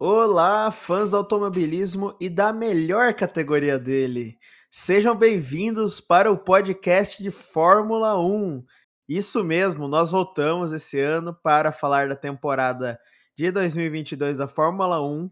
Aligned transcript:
Olá, 0.00 0.70
fãs 0.70 1.10
do 1.10 1.16
automobilismo 1.16 2.16
e 2.20 2.28
da 2.28 2.52
melhor 2.52 3.12
categoria 3.14 3.76
dele. 3.80 4.38
Sejam 4.70 5.16
bem-vindos 5.16 6.00
para 6.00 6.30
o 6.30 6.38
podcast 6.38 7.20
de 7.20 7.32
Fórmula 7.32 8.16
1. 8.16 8.64
Isso 9.08 9.42
mesmo, 9.42 9.88
nós 9.88 10.12
voltamos 10.12 10.72
esse 10.72 11.00
ano 11.00 11.34
para 11.42 11.72
falar 11.72 12.08
da 12.08 12.14
temporada 12.14 12.96
de 13.36 13.50
2022 13.50 14.38
da 14.38 14.46
Fórmula 14.46 15.04
1. 15.04 15.28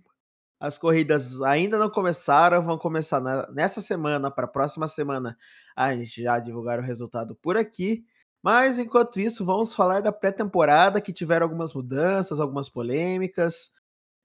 As 0.58 0.76
corridas 0.76 1.40
ainda 1.42 1.78
não 1.78 1.88
começaram, 1.88 2.60
vão 2.64 2.76
começar 2.76 3.20
nessa 3.52 3.80
semana, 3.80 4.32
para 4.32 4.46
a 4.46 4.50
próxima 4.50 4.88
semana. 4.88 5.38
A 5.76 5.94
gente 5.94 6.24
já 6.24 6.40
divulgar 6.40 6.80
o 6.80 6.82
resultado 6.82 7.36
por 7.36 7.56
aqui. 7.56 8.04
Mas 8.42 8.80
enquanto 8.80 9.20
isso, 9.20 9.44
vamos 9.44 9.76
falar 9.76 10.02
da 10.02 10.10
pré-temporada 10.10 11.00
que 11.00 11.12
tiveram 11.12 11.44
algumas 11.44 11.72
mudanças, 11.72 12.40
algumas 12.40 12.68
polêmicas 12.68 13.75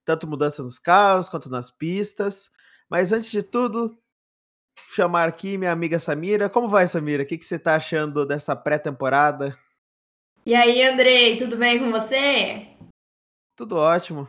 tanto 0.04 0.26
mudança 0.26 0.62
nos 0.62 0.78
carros 0.78 1.28
quanto 1.28 1.50
nas 1.50 1.70
pistas. 1.70 2.50
Mas 2.88 3.12
antes 3.12 3.30
de 3.30 3.42
tudo, 3.42 3.96
chamar 4.94 5.28
aqui 5.28 5.56
minha 5.56 5.72
amiga 5.72 5.98
Samira. 5.98 6.48
Como 6.48 6.68
vai, 6.68 6.86
Samira? 6.86 7.22
O 7.22 7.26
que, 7.26 7.38
que 7.38 7.44
você 7.44 7.56
está 7.56 7.76
achando 7.76 8.26
dessa 8.26 8.54
pré-temporada? 8.54 9.56
E 10.44 10.54
aí, 10.54 10.82
Andrei, 10.82 11.36
tudo 11.36 11.56
bem 11.56 11.78
com 11.78 11.90
você? 11.90 12.68
Tudo 13.56 13.76
ótimo. 13.76 14.28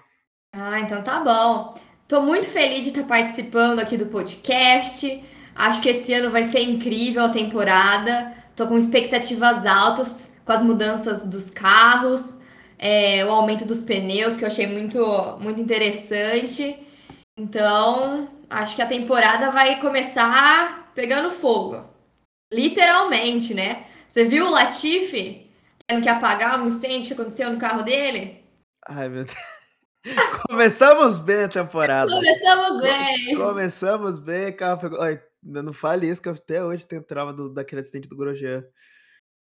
Ah, 0.53 0.79
então 0.79 1.01
tá 1.01 1.19
bom. 1.19 1.75
Tô 2.07 2.21
muito 2.21 2.45
feliz 2.45 2.83
de 2.83 2.89
estar 2.89 3.03
participando 3.05 3.79
aqui 3.79 3.97
do 3.97 4.05
podcast. 4.05 5.23
Acho 5.55 5.81
que 5.81 5.89
esse 5.89 6.13
ano 6.13 6.29
vai 6.29 6.43
ser 6.43 6.61
incrível 6.61 7.23
a 7.23 7.29
temporada. 7.29 8.33
Tô 8.55 8.67
com 8.67 8.77
expectativas 8.77 9.65
altas 9.65 10.31
com 10.45 10.51
as 10.51 10.61
mudanças 10.61 11.25
dos 11.25 11.49
carros 11.49 12.37
é, 12.85 13.23
o 13.23 13.29
aumento 13.29 13.63
dos 13.63 13.81
pneus, 13.81 14.35
que 14.35 14.43
eu 14.43 14.47
achei 14.49 14.67
muito, 14.67 14.99
muito 15.39 15.61
interessante. 15.61 16.85
Então, 17.39 18.27
acho 18.49 18.75
que 18.75 18.81
a 18.81 18.85
temporada 18.87 19.51
vai 19.51 19.79
começar 19.79 20.91
pegando 20.93 21.31
fogo. 21.31 21.89
Literalmente, 22.51 23.53
né? 23.53 23.87
Você 24.05 24.25
viu 24.25 24.47
o 24.47 24.51
Latifi 24.51 25.49
tendo 25.87 26.03
que 26.03 26.09
apagar 26.09 26.61
o 26.61 26.67
incêndio 26.67 27.07
que 27.07 27.13
aconteceu 27.13 27.49
no 27.49 27.57
carro 27.57 27.83
dele? 27.83 28.43
Ai, 28.85 29.07
meu 29.07 29.23
Deus. 29.23 29.37
Começamos 30.49 31.19
bem 31.19 31.45
a 31.45 31.47
temporada. 31.47 32.11
Começamos 32.11 32.81
bem. 32.81 33.37
Começamos 33.37 34.19
bem, 34.19 34.51
carro 34.51 34.81
pegou. 34.81 35.01
Ai, 35.01 35.23
não 35.41 35.71
fale 35.71 36.09
isso, 36.09 36.21
que 36.21 36.27
eu 36.27 36.33
até 36.33 36.61
hoje 36.61 36.85
tenho 36.85 37.01
trauma 37.01 37.31
do, 37.31 37.49
daquele 37.49 37.79
acidente 37.79 38.09
do 38.09 38.17
Grosjean. 38.17 38.61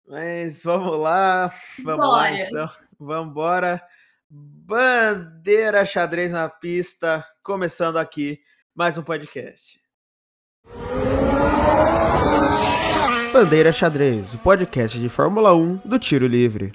Mas 0.06 0.62
vamos 0.62 0.98
lá, 0.98 1.54
vamos 1.84 2.06
Bora. 2.06 2.22
lá 2.22 2.40
então. 2.40 2.87
Vamos 2.98 3.30
embora. 3.30 3.82
Bandeira 4.28 5.84
xadrez 5.84 6.32
na 6.32 6.48
pista, 6.48 7.24
começando 7.42 7.96
aqui 7.96 8.40
mais 8.74 8.98
um 8.98 9.02
podcast. 9.02 9.80
Bandeira 13.32 13.72
xadrez, 13.72 14.34
o 14.34 14.38
podcast 14.38 14.98
de 14.98 15.08
Fórmula 15.08 15.54
1 15.54 15.76
do 15.84 15.98
Tiro 15.98 16.26
Livre. 16.26 16.72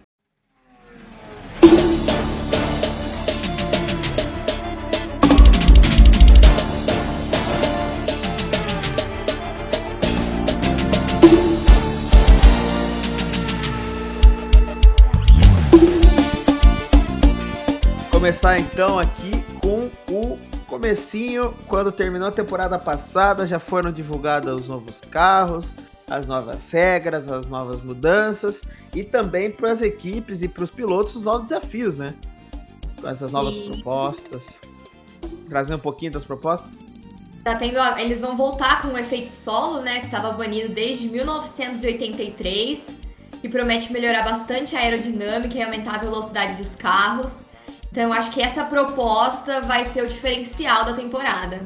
Começar 18.24 18.58
então 18.58 18.98
aqui 18.98 19.44
com 19.60 19.92
o 20.10 20.40
comecinho, 20.66 21.54
quando 21.68 21.92
terminou 21.92 22.30
a 22.30 22.32
temporada 22.32 22.80
passada, 22.80 23.46
já 23.46 23.60
foram 23.60 23.92
divulgados 23.92 24.62
os 24.62 24.68
novos 24.70 25.02
carros, 25.02 25.76
as 26.10 26.26
novas 26.26 26.72
regras, 26.72 27.28
as 27.28 27.48
novas 27.48 27.82
mudanças 27.82 28.62
e 28.96 29.04
também 29.04 29.52
para 29.52 29.74
as 29.74 29.82
equipes 29.82 30.42
e 30.42 30.48
para 30.48 30.64
os 30.64 30.72
pilotos 30.72 31.18
os 31.18 31.24
novos 31.24 31.50
desafios, 31.50 31.98
né? 31.98 32.14
Essas 33.04 33.34
novas 33.34 33.56
Sim. 33.56 33.74
propostas. 33.74 34.62
Trazer 35.50 35.76
um 35.76 35.80
pouquinho 35.80 36.14
das 36.14 36.24
propostas? 36.24 36.86
Tá 37.44 37.56
tendo, 37.56 37.78
eles 38.00 38.22
vão 38.22 38.38
voltar 38.38 38.84
com 38.84 38.88
o 38.94 38.98
efeito 38.98 39.28
solo, 39.28 39.82
né, 39.82 40.00
que 40.00 40.06
estava 40.06 40.32
banido 40.32 40.70
desde 40.74 41.10
1983, 41.10 42.88
que 43.42 43.50
promete 43.50 43.92
melhorar 43.92 44.24
bastante 44.24 44.78
a 44.78 44.80
aerodinâmica 44.80 45.58
e 45.58 45.62
aumentar 45.62 45.96
a 45.96 45.98
velocidade 45.98 46.56
dos 46.56 46.74
carros. 46.74 47.44
Então 47.94 48.12
acho 48.12 48.32
que 48.32 48.42
essa 48.42 48.64
proposta 48.64 49.62
vai 49.62 49.86
ser 49.86 50.02
o 50.02 50.08
diferencial 50.08 50.84
da 50.84 50.94
temporada. 50.94 51.62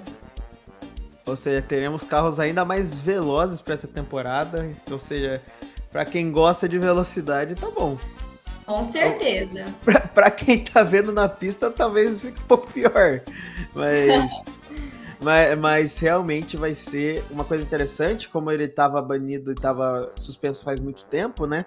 Ou 1.25 1.37
seja, 1.37 1.61
teremos 1.61 2.03
carros 2.03 2.37
ainda 2.37 2.65
mais 2.65 2.99
velozes 2.99 3.61
para 3.61 3.73
essa 3.73 3.87
temporada. 3.87 4.69
Ou 4.91 4.99
seja, 4.99 5.41
para 5.89 6.03
quem 6.03 6.29
gosta 6.29 6.67
de 6.67 6.77
velocidade, 6.77 7.55
tá 7.55 7.69
bom. 7.69 7.97
Com 8.65 8.83
certeza. 8.83 9.73
Para 10.13 10.29
quem 10.29 10.65
tá 10.65 10.83
vendo 10.83 11.13
na 11.13 11.29
pista, 11.29 11.71
talvez 11.71 12.23
fique 12.23 12.41
um 12.41 12.45
pouco 12.45 12.73
pior. 12.73 13.21
Mas, 13.73 14.43
mas, 15.23 15.57
mas, 15.57 15.97
realmente 15.97 16.57
vai 16.57 16.75
ser 16.75 17.23
uma 17.31 17.45
coisa 17.45 17.63
interessante, 17.63 18.27
como 18.27 18.51
ele 18.51 18.65
estava 18.65 19.01
banido 19.01 19.51
e 19.51 19.53
estava 19.53 20.11
suspenso 20.19 20.65
faz 20.65 20.81
muito 20.81 21.05
tempo, 21.05 21.47
né? 21.47 21.63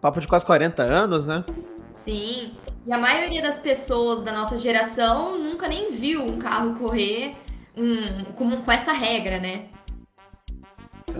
Papo 0.00 0.20
de 0.20 0.28
quase 0.28 0.46
40 0.46 0.84
anos, 0.84 1.26
né? 1.26 1.44
Sim. 1.92 2.52
E 2.86 2.92
a 2.92 2.98
maioria 2.98 3.42
das 3.42 3.58
pessoas 3.58 4.22
da 4.22 4.32
nossa 4.32 4.56
geração 4.56 5.38
nunca 5.38 5.68
nem 5.68 5.92
viu 5.92 6.24
um 6.24 6.38
carro 6.38 6.76
correr 6.76 7.36
um, 7.76 8.24
com, 8.32 8.62
com 8.62 8.72
essa 8.72 8.92
regra, 8.92 9.38
né? 9.38 9.68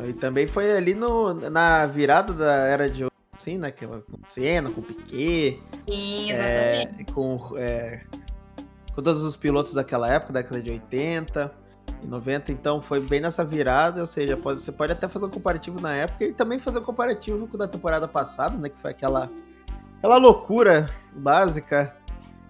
E 0.07 0.13
também 0.13 0.47
foi 0.47 0.77
ali 0.77 0.95
no, 0.95 1.35
na 1.35 1.87
virada 1.87 2.33
da 2.33 2.53
era 2.53 2.89
de 2.89 3.07
assim, 3.37 3.57
né? 3.59 3.71
Com 3.71 4.03
Senna, 4.29 4.71
com 4.71 4.83
Piquet. 4.83 5.59
Sim, 5.89 6.31
exatamente. 6.31 7.03
É, 7.03 7.13
com, 7.13 7.55
é, 7.57 8.01
com 8.95 9.03
todos 9.03 9.23
os 9.23 9.37
pilotos 9.37 9.75
daquela 9.75 10.13
época, 10.13 10.33
da 10.33 10.41
década 10.41 10.61
de 10.61 10.71
80 10.73 11.53
e 12.03 12.07
90, 12.07 12.53
então 12.53 12.83
foi 12.83 13.01
bem 13.01 13.21
nessa 13.21 13.45
virada, 13.45 14.01
ou 14.01 14.07
seja, 14.07 14.37
pode, 14.37 14.61
você 14.61 14.71
pode 14.71 14.93
até 14.93 15.09
fazer 15.09 15.25
um 15.25 15.31
comparativo 15.31 15.81
na 15.81 15.95
época 15.95 16.25
e 16.25 16.33
também 16.33 16.59
fazer 16.59 16.79
um 16.79 16.85
comparativo 16.85 17.47
com 17.47 17.57
da 17.57 17.67
temporada 17.67 18.07
passada, 18.07 18.57
né? 18.57 18.69
Que 18.69 18.79
foi 18.79 18.91
aquela 18.91 19.31
aquela 19.99 20.17
loucura 20.17 20.89
básica. 21.13 21.95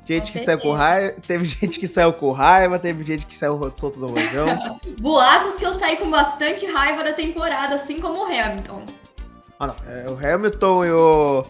Gente 0.05 0.33
que 0.33 0.39
saiu 0.39 0.59
com 0.59 0.73
raiva, 0.73 1.17
teve 1.27 1.45
gente 1.45 1.79
que 1.79 1.87
saiu 1.87 2.15
com 2.15 2.33
raiva, 2.33 2.79
teve 2.79 3.05
gente 3.05 3.27
que 3.27 3.37
saiu 3.37 3.59
solto 3.77 4.01
do 4.01 4.07
rojão. 4.07 4.79
Boatos 4.99 5.57
que 5.57 5.67
eu 5.67 5.75
saí 5.75 5.99
com 5.99 6.11
bastante 6.11 6.65
raiva 6.65 7.05
da 7.05 7.13
temporada, 7.13 7.75
assim 7.75 8.01
como 8.01 8.23
o 8.23 8.25
Hamilton. 8.25 8.87
Ah, 9.61 9.67
não. 9.67 9.77
É, 9.87 10.07
o 10.11 10.15
Hamilton 10.15 10.85
e 10.87 10.91
o, 10.91 11.45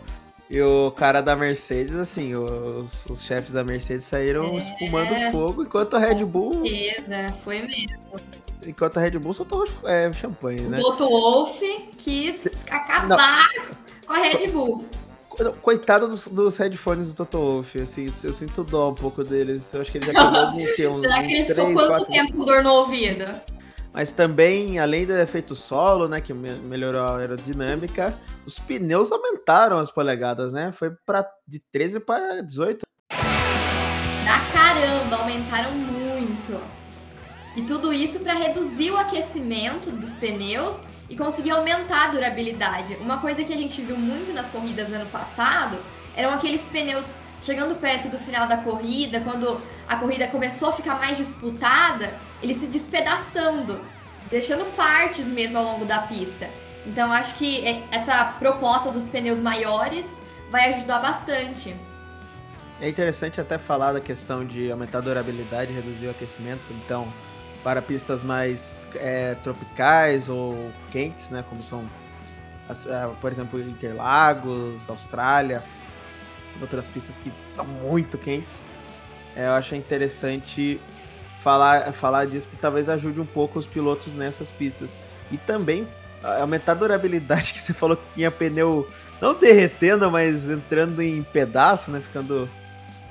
e 0.51 0.61
o 0.61 0.91
cara 0.91 1.21
da 1.21 1.37
Mercedes, 1.37 1.95
assim, 1.95 2.35
os, 2.35 3.07
os 3.07 3.23
chefes 3.23 3.53
da 3.53 3.63
Mercedes 3.63 4.07
saíram 4.07 4.47
é, 4.47 4.57
espumando 4.57 5.31
fogo, 5.31 5.63
enquanto 5.63 5.95
a 5.95 6.01
Red 6.01 6.25
Bull. 6.25 6.55
Com 6.55 6.67
certeza, 6.67 7.35
foi 7.45 7.63
mesmo. 7.63 7.97
Enquanto 8.67 8.97
a 8.97 9.01
Red 9.01 9.21
Bull 9.21 9.35
soltou 9.35 9.69
é, 9.85 10.13
champanhe, 10.13 10.63
né? 10.63 10.81
O 10.81 10.83
Toto 10.83 11.09
Wolff 11.09 11.91
quis 11.97 12.67
acabar 12.69 13.07
não. 13.57 13.67
com 14.05 14.13
a 14.15 14.19
Red 14.19 14.49
Bull. 14.49 14.85
Coitado 15.63 16.09
dos, 16.09 16.27
dos 16.27 16.57
headphones 16.57 17.13
do 17.13 17.15
Toto 17.15 17.39
Wolff, 17.39 17.81
assim, 17.81 18.13
eu 18.25 18.33
sinto 18.33 18.65
dó 18.65 18.91
um 18.91 18.95
pouco 18.95 19.23
deles. 19.23 19.73
Eu 19.73 19.83
acho 19.83 19.93
que 19.93 19.99
ele 19.99 20.07
já 20.07 20.13
acabou 20.13 20.53
de 20.59 20.67
ter 20.75 20.89
um. 20.89 21.01
Será 21.01 21.23
que 21.23 21.33
ele 21.33 21.45
ficou 21.45 21.73
quanto 21.73 21.89
quatro... 21.89 22.07
tempo 22.07 22.33
com 22.33 22.45
dor 22.45 22.63
no 22.65 22.73
ouvido? 22.73 23.25
Mas 23.93 24.11
também, 24.11 24.79
além 24.79 25.07
do 25.07 25.13
efeito 25.13 25.55
solo, 25.55 26.09
né, 26.09 26.21
que 26.21 26.35
melhorou 26.35 27.03
a 27.03 27.19
aerodinâmica, 27.19 28.15
os 28.47 28.59
pneus 28.59 29.13
aumentaram 29.13 29.79
as 29.79 29.91
polegadas, 29.91 30.53
né? 30.53 30.73
Foi 30.73 30.91
para 31.07 31.29
de 31.47 31.61
13 31.73 32.01
para 32.01 32.43
18. 32.43 32.87
Da 33.09 34.41
caramba, 34.53 35.17
aumentaram 35.17 35.73
muito. 35.73 36.61
E 37.57 37.63
tudo 37.63 37.93
isso 37.93 38.21
para 38.21 38.35
reduzir 38.35 38.91
o 38.91 38.97
aquecimento 38.97 39.91
dos 39.91 40.15
pneus 40.15 40.81
e 41.09 41.17
conseguir 41.17 41.51
aumentar 41.51 42.07
a 42.07 42.09
durabilidade. 42.09 42.95
Uma 42.97 43.19
coisa 43.19 43.43
que 43.43 43.53
a 43.53 43.57
gente 43.57 43.81
viu 43.81 43.97
muito 43.97 44.33
nas 44.33 44.51
corridas 44.51 44.93
ano 44.93 45.07
passado 45.07 45.79
eram 46.15 46.33
aqueles 46.33 46.67
pneus 46.69 47.21
chegando 47.41 47.77
perto 47.77 48.09
do 48.09 48.19
final 48.19 48.47
da 48.49 48.59
corrida, 48.59 49.21
quando 49.21 49.61
a 49.89 49.97
corrida 49.97 50.27
começou 50.27 50.71
a 50.71 50.73
ficar 50.73 50.99
mais 50.99 51.17
disputada, 51.17 52.13
eles 52.43 52.57
se 52.57 52.67
despedaçando, 52.67 53.81
deixando 54.31 54.65
partes 54.75 55.27
mesmo 55.27 55.59
ao 55.59 55.65
longo 55.65 55.85
da 55.85 56.01
pista. 56.01 56.51
Então 56.87 57.13
acho 57.13 57.35
que 57.35 57.67
é, 57.67 57.85
essa 57.91 58.35
proposta 58.39 58.91
dos 58.91 59.07
pneus 59.09 59.41
maiores 59.41 60.19
vai 60.51 60.73
ajudar 60.73 60.99
bastante. 60.99 61.77
É 62.81 62.89
interessante 62.89 63.41
até 63.41 63.59
falar 63.59 63.93
da 63.93 64.01
questão 64.01 64.45
de 64.45 64.71
aumentar 64.71 64.99
a 64.99 65.01
durabilidade 65.01 65.73
reduzir 65.73 66.07
o 66.07 66.11
aquecimento. 66.11 66.73
Então, 66.73 67.13
para 67.63 67.83
pistas 67.83 68.23
mais 68.23 68.87
é, 68.97 69.35
tropicais 69.43 70.29
ou 70.29 70.71
quentes, 70.91 71.31
né? 71.31 71.45
Como 71.49 71.63
são, 71.63 71.85
é, 72.69 73.09
por 73.21 73.33
exemplo, 73.33 73.61
Interlagos, 73.61 74.89
Austrália, 74.89 75.63
outras 76.61 76.89
pistas 76.89 77.17
que 77.17 77.33
são 77.47 77.65
muito 77.65 78.17
quentes. 78.17 78.63
É, 79.37 79.47
eu 79.47 79.53
acho 79.53 79.75
interessante 79.75 80.81
falar, 81.41 81.93
falar 81.93 82.27
disso 82.27 82.49
que 82.49 82.57
talvez 82.57 82.89
ajude 82.89 83.21
um 83.21 83.27
pouco 83.27 83.59
os 83.59 83.67
pilotos 83.67 84.15
nessas 84.15 84.51
pistas. 84.51 84.95
E 85.31 85.37
também 85.37 85.87
aumentar 86.41 86.73
a 86.73 86.75
durabilidade 86.77 87.53
que 87.55 87.59
você 87.59 87.73
falou 87.73 87.97
que 87.97 88.07
tinha 88.15 88.31
pneu 88.31 88.89
não 89.21 89.35
derretendo, 89.35 90.09
mas 90.11 90.49
entrando 90.49 91.03
em 91.03 91.23
pedaço, 91.23 91.91
né? 91.91 92.01
Ficando 92.01 92.49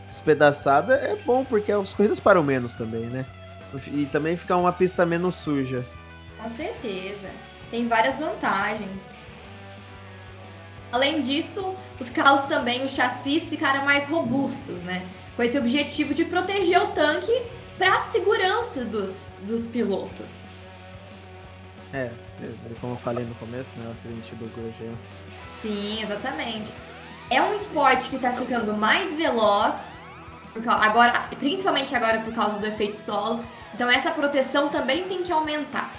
despedaçada, 0.08 0.96
é 0.96 1.16
bom 1.18 1.44
porque 1.44 1.70
as 1.70 1.94
corridas 1.94 2.20
param 2.20 2.42
menos 2.42 2.74
também, 2.74 3.08
né? 3.08 3.26
E 3.92 4.06
também 4.06 4.38
fica 4.38 4.56
uma 4.56 4.72
pista 4.72 5.06
menos 5.06 5.36
suja. 5.36 5.86
Com 6.42 6.50
certeza. 6.50 7.30
Tem 7.70 7.88
várias 7.88 8.18
vantagens. 8.18 9.12
Além 10.92 11.22
disso, 11.22 11.76
os 12.00 12.10
carros 12.10 12.46
também, 12.46 12.84
os 12.84 12.92
chassis 12.92 13.50
ficaram 13.50 13.84
mais 13.84 14.08
robustos, 14.08 14.82
né? 14.82 15.08
Com 15.36 15.44
esse 15.44 15.58
objetivo 15.58 16.14
de 16.14 16.24
proteger 16.24 16.82
o 16.82 16.88
tanque 16.88 17.44
para 17.78 18.00
a 18.00 18.04
segurança 18.04 18.86
dos, 18.86 19.34
dos 19.42 19.68
pilotos. 19.68 20.32
É, 21.94 22.12
como 22.82 22.94
eu 22.94 22.98
falei 22.98 23.26
no 23.26 23.36
começo, 23.36 23.78
né? 23.78 23.88
O 23.88 23.92
acidente 23.92 24.34
do 24.36 24.46
Grosjean. 24.46 24.96
Sim, 25.54 26.02
exatamente. 26.02 26.72
É 27.30 27.42
um 27.42 27.54
esporte 27.54 28.10
que 28.10 28.16
está 28.16 28.32
ficando 28.32 28.74
mais 28.74 29.14
veloz, 29.16 29.92
agora, 30.66 31.28
principalmente 31.38 31.94
agora 31.94 32.20
por 32.22 32.34
causa 32.34 32.60
do 32.60 32.66
efeito 32.66 32.96
solo. 32.96 33.44
Então 33.74 33.90
essa 33.90 34.12
proteção 34.12 34.70
também 34.70 35.08
tem 35.08 35.24
que 35.24 35.32
aumentar. 35.32 35.94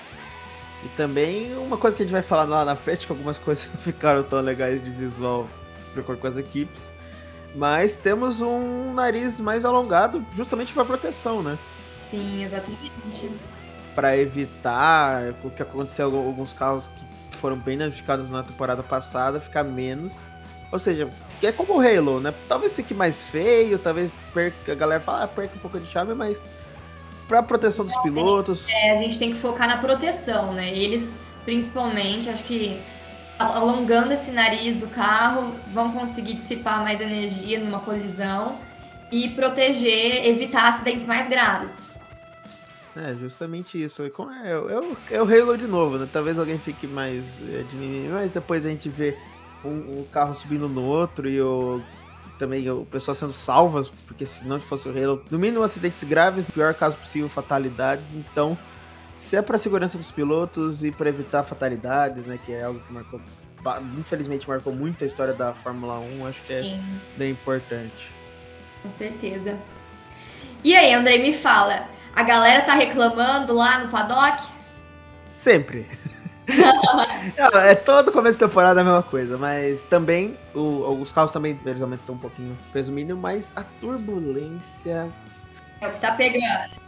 E 0.85 0.89
também 0.91 1.57
uma 1.57 1.77
coisa 1.77 1.97
que 1.97 2.03
a 2.03 2.07
gente 2.07 2.13
vai 2.13 2.23
falar 2.23 2.45
lá 2.45 2.65
na 2.65 2.77
frente, 2.77 3.07
que 3.07 3.13
algumas 3.13 3.39
coisas 3.39 3.67
não 3.75 3.81
ficaram 3.81 4.23
tão 4.23 4.41
legais 4.41 4.83
de 4.83 4.91
visual 4.91 5.49
de 5.93 6.01
acordo 6.01 6.21
com 6.21 6.27
as 6.27 6.37
equipes. 6.37 6.91
Mas 7.55 7.97
temos 7.97 8.41
um 8.41 8.93
nariz 8.93 9.41
mais 9.41 9.65
alongado 9.65 10.25
justamente 10.33 10.73
para 10.73 10.85
proteção, 10.85 11.43
né? 11.43 11.59
Sim, 12.09 12.45
exatamente. 12.45 13.31
Para 13.95 14.17
evitar 14.17 15.35
o 15.43 15.51
que 15.51 15.63
aconteceu 15.63 16.13
em 16.13 16.27
alguns 16.27 16.53
carros 16.53 16.89
que 17.31 17.37
foram 17.39 17.57
bem 17.57 17.77
danificados 17.77 18.31
na 18.31 18.43
temporada 18.43 18.83
passada, 18.83 19.41
ficar 19.41 19.65
menos. 19.65 20.21
Ou 20.71 20.79
seja, 20.79 21.09
é 21.43 21.51
como 21.51 21.79
o 21.79 21.81
Halo, 21.81 22.21
né? 22.21 22.35
Talvez 22.47 22.77
fique 22.77 22.93
mais 22.93 23.29
feio, 23.31 23.79
talvez 23.79 24.19
perca, 24.35 24.73
a 24.73 24.75
galera 24.75 25.01
fala, 25.01 25.25
ah, 25.25 25.29
perca 25.29 25.57
um 25.57 25.59
pouco 25.59 25.81
de 25.81 25.87
charme, 25.87 26.15
mas 26.15 26.47
para 27.29 27.43
proteção 27.43 27.85
dos 27.85 27.97
pilotos. 27.99 28.67
É, 28.69 28.93
a 28.93 28.97
gente 28.97 29.19
tem 29.19 29.31
que 29.31 29.39
focar 29.39 29.69
na 29.69 29.77
proteção, 29.77 30.55
né? 30.55 30.75
Eles, 30.75 31.17
principalmente, 31.45 32.29
acho 32.29 32.43
que 32.43 32.81
alongando 33.39 34.13
esse 34.13 34.33
nariz 34.33 34.75
do 34.75 34.89
carro, 34.89 35.55
vão 35.73 35.93
conseguir 35.93 36.35
dissipar 36.35 36.83
mais 36.83 37.01
energia 37.01 37.61
numa 37.61 37.79
colisão 37.79 38.59
e 39.13 39.29
proteger, 39.31 40.27
evitar 40.27 40.69
acidentes 40.69 41.07
mais 41.07 41.29
graves. 41.29 41.79
É, 42.97 43.15
justamente 43.15 43.81
isso. 43.81 44.03
É, 44.03 44.09
é, 44.09 45.17
é, 45.17 45.23
o 45.23 45.25
Halo 45.25 45.57
de 45.57 45.69
novo, 45.69 45.99
né? 45.99 46.09
Talvez 46.13 46.39
alguém 46.39 46.59
fique 46.59 46.87
mais 46.87 47.25
é, 47.49 47.63
de 47.63 47.77
mim, 47.77 48.09
mas 48.11 48.33
depois 48.33 48.67
a 48.67 48.71
gente 48.71 48.89
vê 48.89 49.17
um, 49.65 50.01
um 50.01 50.07
carro 50.13 50.35
subindo 50.35 50.69
no 50.69 50.85
outro 50.85 51.29
e 51.29 51.41
o 51.41 51.81
também 52.39 52.69
o 52.71 52.85
pessoal 52.87 53.15
sendo 53.15 53.33
salvas, 53.33 53.89
porque 53.89 54.25
se 54.25 54.47
não 54.47 54.61
fosse 54.61 54.89
o 54.89 54.93
Halo, 54.93 55.25
no 55.31 55.39
mínimo 55.39 55.63
acidentes 55.63 56.05
graves, 56.05 56.47
no 56.47 56.55
pior 56.55 56.73
caso 56.75 56.97
possível, 56.97 57.29
fatalidades. 57.29 58.15
Então, 58.15 58.57
se 59.19 59.37
é 59.37 59.43
para 59.43 59.59
segurança 59.59 59.99
dos 59.99 60.11
pilotos 60.11 60.85
e 60.85 60.93
para 60.93 61.09
evitar 61.09 61.43
fatalidades, 61.43 62.25
né, 62.25 62.39
que 62.45 62.53
é 62.53 62.63
algo 62.63 62.81
que 62.81 62.93
marcou, 62.93 63.21
infelizmente 63.99 64.49
marcou 64.49 64.73
muito 64.73 65.03
a 65.03 65.07
história 65.07 65.35
da 65.35 65.53
Fórmula 65.53 65.99
1, 65.99 66.27
acho 66.27 66.41
que 66.43 66.53
é 66.53 66.63
Sim. 66.63 67.01
bem 67.17 67.33
importante. 67.33 68.13
Com 68.83 68.91
certeza. 68.91 69.59
E 70.63 70.75
aí, 70.75 70.93
Andrei, 70.93 71.21
me 71.21 71.35
fala, 71.35 71.89
a 72.15 72.23
galera 72.23 72.65
tá 72.65 72.75
reclamando 72.75 73.55
lá 73.55 73.85
no 73.85 73.91
paddock? 73.91 74.43
Sempre. 75.37 75.89
Não, 77.37 77.61
é 77.61 77.75
todo 77.75 78.11
começo 78.11 78.39
de 78.39 78.47
temporada 78.47 78.81
a 78.81 78.85
mesma 78.85 79.03
coisa, 79.03 79.37
mas 79.37 79.83
também 79.83 80.37
o, 80.55 81.01
os 81.01 81.13
carros 81.13 81.31
também 81.31 81.59
eles 81.65 81.83
aumentam 81.83 82.15
um 82.15 82.19
pouquinho 82.19 82.53
o 82.53 82.73
peso 82.73 82.91
mínimo, 82.91 83.21
mas 83.21 83.53
a 83.55 83.63
turbulência. 83.63 85.13
É 85.81 85.89
o 85.89 85.93
que 85.93 86.01
tá 86.01 86.13
pegando. 86.13 86.81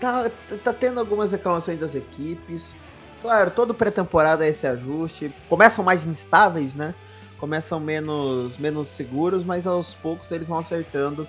Tá, 0.00 0.30
tá 0.62 0.72
tendo 0.72 1.00
algumas 1.00 1.32
reclamações 1.32 1.78
das 1.78 1.94
equipes. 1.94 2.74
Claro, 3.20 3.50
todo 3.50 3.74
pré-temporada 3.74 4.46
é 4.46 4.48
esse 4.48 4.66
ajuste. 4.66 5.30
Começam 5.48 5.84
mais 5.84 6.06
instáveis, 6.06 6.74
né? 6.74 6.94
Começam 7.38 7.80
menos, 7.80 8.56
menos 8.56 8.88
seguros, 8.88 9.44
mas 9.44 9.66
aos 9.66 9.94
poucos 9.94 10.30
eles 10.30 10.48
vão 10.48 10.58
acertando 10.58 11.28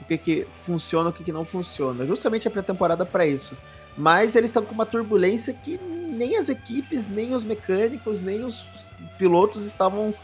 o 0.00 0.04
que, 0.04 0.18
que 0.18 0.46
funciona 0.50 1.08
e 1.08 1.10
o 1.10 1.14
que, 1.14 1.24
que 1.24 1.32
não 1.32 1.44
funciona. 1.44 2.04
Justamente 2.06 2.48
a 2.48 2.50
pré-temporada 2.50 3.06
para 3.06 3.26
isso. 3.26 3.56
Mas 3.96 4.36
eles 4.36 4.50
estão 4.50 4.64
com 4.64 4.72
uma 4.72 4.86
turbulência 4.86 5.52
que 5.52 5.78
nem 5.78 6.36
as 6.36 6.48
equipes, 6.48 7.08
nem 7.08 7.34
os 7.34 7.44
mecânicos, 7.44 8.20
nem 8.20 8.44
os 8.44 8.66
pilotos 9.18 9.66
estavam 9.66 10.14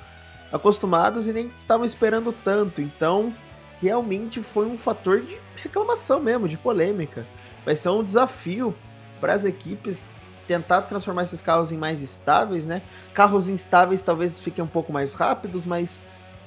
acostumados 0.53 1.27
e 1.27 1.33
nem 1.33 1.51
estavam 1.57 1.85
esperando 1.85 2.33
tanto. 2.33 2.81
Então, 2.81 3.35
realmente 3.81 4.43
foi 4.43 4.67
um 4.67 4.79
fator 4.79 5.21
de 5.21 5.39
reclamação 5.63 6.21
mesmo, 6.21 6.49
de 6.49 6.57
polêmica. 6.57 7.27
Vai 7.65 7.77
ser 7.77 7.91
um 7.91 8.05
desafio 8.05 8.75
para 9.21 9.33
as 9.33 9.45
equipes 9.45 10.11
tentar 10.47 10.83
transformar 10.83 11.25
esses 11.25 11.43
carros 11.43 11.73
em 11.73 11.77
mais 11.77 12.03
estáveis, 12.03 12.67
né? 12.67 12.83
Carros 13.12 13.49
instáveis 13.49 14.03
talvez 14.03 14.41
fiquem 14.41 14.62
um 14.62 14.69
pouco 14.69 14.93
mais 14.93 15.15
rápidos, 15.15 15.67
mas 15.67 16.01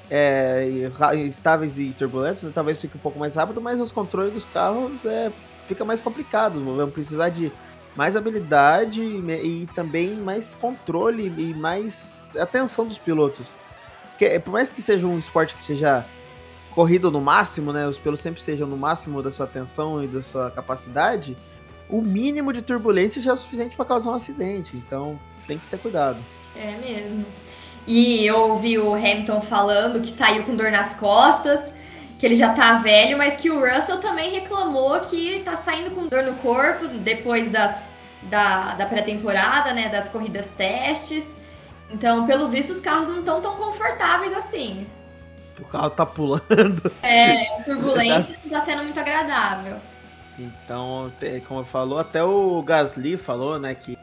é, 0.10 0.68
estáveis 1.26 1.78
e 1.78 1.94
turbulentos, 1.94 2.44
né? 2.44 2.52
talvez 2.54 2.82
fique 2.82 2.98
um 2.98 3.00
pouco 3.00 3.20
mais 3.20 3.36
rápido, 3.36 3.62
mas 3.62 3.80
os 3.80 3.92
controles 3.92 4.34
dos 4.34 4.46
carros 4.46 5.06
é, 5.06 5.32
fica 5.68 5.86
mais 5.86 6.02
complicado. 6.02 6.64
Vamos 6.64 6.94
precisar 6.94 7.30
de 7.30 7.52
mais 7.96 8.16
habilidade 8.16 9.02
e, 9.02 9.64
e 9.64 9.68
também 9.76 10.16
mais 10.16 10.56
controle 10.56 11.34
e 11.38 11.54
mais 11.54 12.34
atenção 12.38 12.88
dos 12.88 12.98
pilotos. 12.98 13.54
Porque, 14.10 14.40
por 14.40 14.52
mais 14.52 14.74
que 14.74 14.82
seja 14.82 15.08
um 15.08 15.18
esporte 15.18 15.54
que 15.54 15.62
seja 15.62 16.06
corrido 16.72 17.12
no 17.12 17.22
máximo, 17.22 17.72
né? 17.72 17.88
Os 17.88 17.98
pilotos 17.98 18.22
sempre 18.22 18.42
sejam 18.42 18.68
no 18.68 18.78
máximo 18.78 19.22
da 19.24 19.32
sua 19.32 19.46
atenção 19.46 20.04
e 20.04 20.08
da 20.08 20.22
sua 20.22 20.52
capacidade, 20.52 21.38
o 21.90 22.02
mínimo 22.02 22.52
de 22.54 22.62
turbulência 22.62 23.22
já 23.22 23.34
é 23.34 23.36
suficiente 23.36 23.76
para 23.76 23.86
causar 23.86 24.12
um 24.12 24.16
acidente. 24.16 24.76
Então 24.76 25.20
tem 25.48 25.58
que 25.58 25.68
ter 25.68 25.78
cuidado. 25.78 26.20
É 26.56 26.76
mesmo. 26.78 27.26
E 27.90 28.24
eu 28.24 28.52
ouvi 28.52 28.78
o 28.78 28.94
Hamilton 28.94 29.42
falando 29.42 30.00
que 30.00 30.12
saiu 30.12 30.44
com 30.44 30.56
dor 30.56 30.70
nas 30.70 30.94
costas, 30.94 31.74
que 32.20 32.26
ele 32.28 32.36
já 32.36 32.54
tá 32.54 32.74
velho, 32.74 33.18
mas 33.18 33.36
que 33.36 33.50
o 33.50 33.60
Russell 33.60 33.98
também 33.98 34.30
reclamou 34.30 35.00
que 35.00 35.42
tá 35.44 35.58
saindo 35.58 35.90
com 35.96 36.06
dor 36.06 36.22
no 36.22 36.36
corpo 36.36 36.88
depois 36.88 37.52
das, 37.52 37.92
da, 38.22 38.76
da 38.76 38.86
pré-temporada, 38.86 39.74
né? 39.74 39.90
Das 39.90 40.08
corridas 40.08 40.52
testes. 40.52 41.36
Então, 41.90 42.28
pelo 42.28 42.48
visto, 42.48 42.74
os 42.74 42.80
carros 42.80 43.08
não 43.08 43.22
estão 43.22 43.42
tão 43.42 43.56
confortáveis 43.56 44.34
assim. 44.34 44.86
O 45.60 45.66
carro 45.66 45.90
tá 45.90 46.06
pulando. 46.06 46.94
É, 47.02 47.58
a 47.58 47.64
turbulência 47.64 48.38
não 48.46 48.52
tá 48.52 48.64
sendo 48.66 48.84
muito 48.84 49.00
agradável. 49.00 49.78
Então, 50.38 51.12
como 51.48 51.64
falou, 51.64 51.98
até 51.98 52.24
o 52.24 52.62
Gasly 52.62 53.18
falou, 53.18 53.58
né, 53.58 53.74
que 53.74 53.98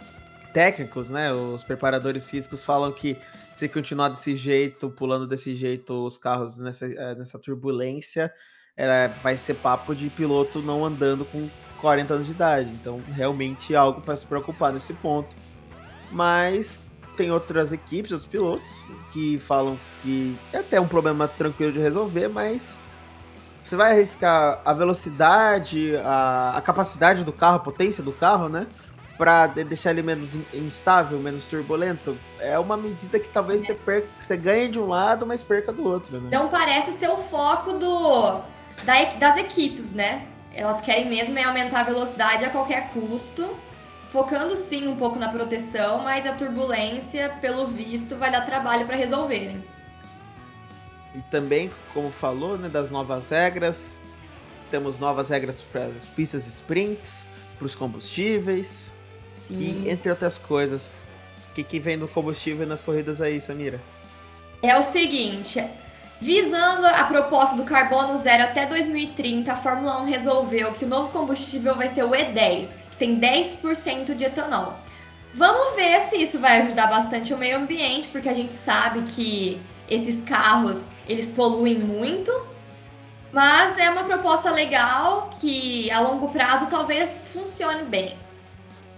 técnicos, 0.56 1.10
né, 1.10 1.30
os 1.34 1.62
preparadores 1.62 2.30
físicos 2.30 2.64
falam 2.64 2.90
que 2.90 3.18
se 3.54 3.68
continuar 3.68 4.08
desse 4.08 4.34
jeito, 4.34 4.88
pulando 4.88 5.26
desse 5.26 5.54
jeito 5.54 5.92
os 6.06 6.16
carros 6.16 6.56
nessa, 6.56 6.86
eh, 6.86 7.14
nessa 7.14 7.38
turbulência, 7.38 8.32
é, 8.74 9.08
vai 9.22 9.36
ser 9.36 9.52
papo 9.56 9.94
de 9.94 10.08
piloto 10.08 10.62
não 10.62 10.82
andando 10.82 11.26
com 11.26 11.46
40 11.78 12.14
anos 12.14 12.26
de 12.26 12.32
idade. 12.32 12.70
Então, 12.70 13.02
realmente 13.12 13.74
é 13.74 13.76
algo 13.76 14.00
para 14.00 14.16
se 14.16 14.24
preocupar 14.24 14.72
nesse 14.72 14.94
ponto. 14.94 15.36
Mas 16.10 16.80
tem 17.18 17.30
outras 17.30 17.70
equipes, 17.70 18.10
outros 18.10 18.30
pilotos, 18.30 18.88
que 19.12 19.38
falam 19.38 19.78
que 20.00 20.38
é 20.54 20.58
até 20.60 20.80
um 20.80 20.88
problema 20.88 21.28
tranquilo 21.28 21.70
de 21.70 21.80
resolver, 21.80 22.28
mas 22.28 22.78
você 23.62 23.76
vai 23.76 23.92
arriscar 23.92 24.62
a 24.64 24.72
velocidade, 24.72 25.96
a, 25.96 26.56
a 26.56 26.62
capacidade 26.62 27.24
do 27.24 27.32
carro, 27.32 27.56
a 27.56 27.60
potência 27.60 28.02
do 28.02 28.12
carro, 28.12 28.48
né? 28.48 28.66
Para 29.16 29.46
deixar 29.46 29.90
ele 29.90 30.02
menos 30.02 30.36
instável, 30.52 31.18
menos 31.18 31.44
turbulento, 31.44 32.16
é 32.38 32.58
uma 32.58 32.76
medida 32.76 33.18
que 33.18 33.28
talvez 33.28 33.62
você 33.62 33.74
perca, 33.74 34.08
você 34.22 34.36
ganhe 34.36 34.68
de 34.68 34.78
um 34.78 34.86
lado, 34.86 35.26
mas 35.26 35.42
perca 35.42 35.72
do 35.72 35.84
outro. 35.84 36.18
Né? 36.18 36.28
Então 36.28 36.48
parece 36.48 36.92
ser 36.92 37.08
o 37.08 37.16
foco 37.16 37.72
do 37.72 38.42
da, 38.84 39.04
das 39.18 39.36
equipes, 39.36 39.90
né? 39.90 40.26
Elas 40.52 40.80
querem 40.80 41.08
mesmo 41.08 41.38
é 41.38 41.42
aumentar 41.42 41.80
a 41.80 41.84
velocidade 41.84 42.44
a 42.44 42.50
qualquer 42.50 42.90
custo, 42.90 43.56
focando 44.10 44.56
sim 44.56 44.86
um 44.88 44.96
pouco 44.96 45.18
na 45.18 45.28
proteção, 45.28 45.98
mas 46.02 46.24
a 46.26 46.32
turbulência, 46.32 47.36
pelo 47.40 47.66
visto, 47.66 48.16
vai 48.16 48.30
dar 48.30 48.44
trabalho 48.46 48.86
para 48.86 48.96
resolverem. 48.96 49.62
E 51.14 51.20
também, 51.30 51.70
como 51.92 52.10
falou, 52.10 52.56
né, 52.58 52.68
das 52.68 52.90
novas 52.90 53.28
regras, 53.28 54.00
temos 54.70 54.98
novas 54.98 55.28
regras 55.28 55.62
para 55.62 55.84
as 55.84 56.04
pistas 56.04 56.46
sprints, 56.46 57.26
para 57.58 57.66
os 57.66 57.74
combustíveis, 57.74 58.92
Sim. 59.48 59.82
E 59.84 59.90
entre 59.90 60.10
outras 60.10 60.38
coisas, 60.38 61.00
o 61.50 61.54
que, 61.54 61.62
que 61.62 61.78
vem 61.78 61.98
do 61.98 62.08
combustível 62.08 62.66
nas 62.66 62.82
corridas 62.82 63.20
aí, 63.20 63.40
Samira? 63.40 63.80
É 64.62 64.76
o 64.78 64.82
seguinte, 64.82 65.62
Visando 66.18 66.86
a 66.86 67.04
proposta 67.04 67.56
do 67.56 67.64
carbono 67.64 68.16
zero 68.16 68.44
até 68.44 68.64
2030, 68.64 69.52
a 69.52 69.56
Fórmula 69.56 70.00
1 70.00 70.06
resolveu 70.06 70.72
que 70.72 70.86
o 70.86 70.88
novo 70.88 71.12
combustível 71.12 71.74
vai 71.74 71.88
ser 71.88 72.04
o 72.04 72.10
E10, 72.10 72.68
que 72.90 72.96
tem 72.96 73.20
10% 73.20 74.14
de 74.14 74.24
etanol. 74.24 74.72
Vamos 75.34 75.76
ver 75.76 76.00
se 76.00 76.16
isso 76.16 76.38
vai 76.38 76.62
ajudar 76.62 76.86
bastante 76.86 77.34
o 77.34 77.36
meio 77.36 77.58
ambiente, 77.58 78.08
porque 78.08 78.30
a 78.30 78.34
gente 78.34 78.54
sabe 78.54 79.02
que 79.02 79.60
esses 79.90 80.22
carros, 80.22 80.88
eles 81.06 81.30
poluem 81.30 81.78
muito, 81.78 82.32
mas 83.30 83.76
é 83.76 83.90
uma 83.90 84.04
proposta 84.04 84.50
legal 84.50 85.28
que 85.38 85.90
a 85.90 86.00
longo 86.00 86.28
prazo 86.28 86.66
talvez 86.70 87.28
funcione 87.30 87.82
bem. 87.82 88.16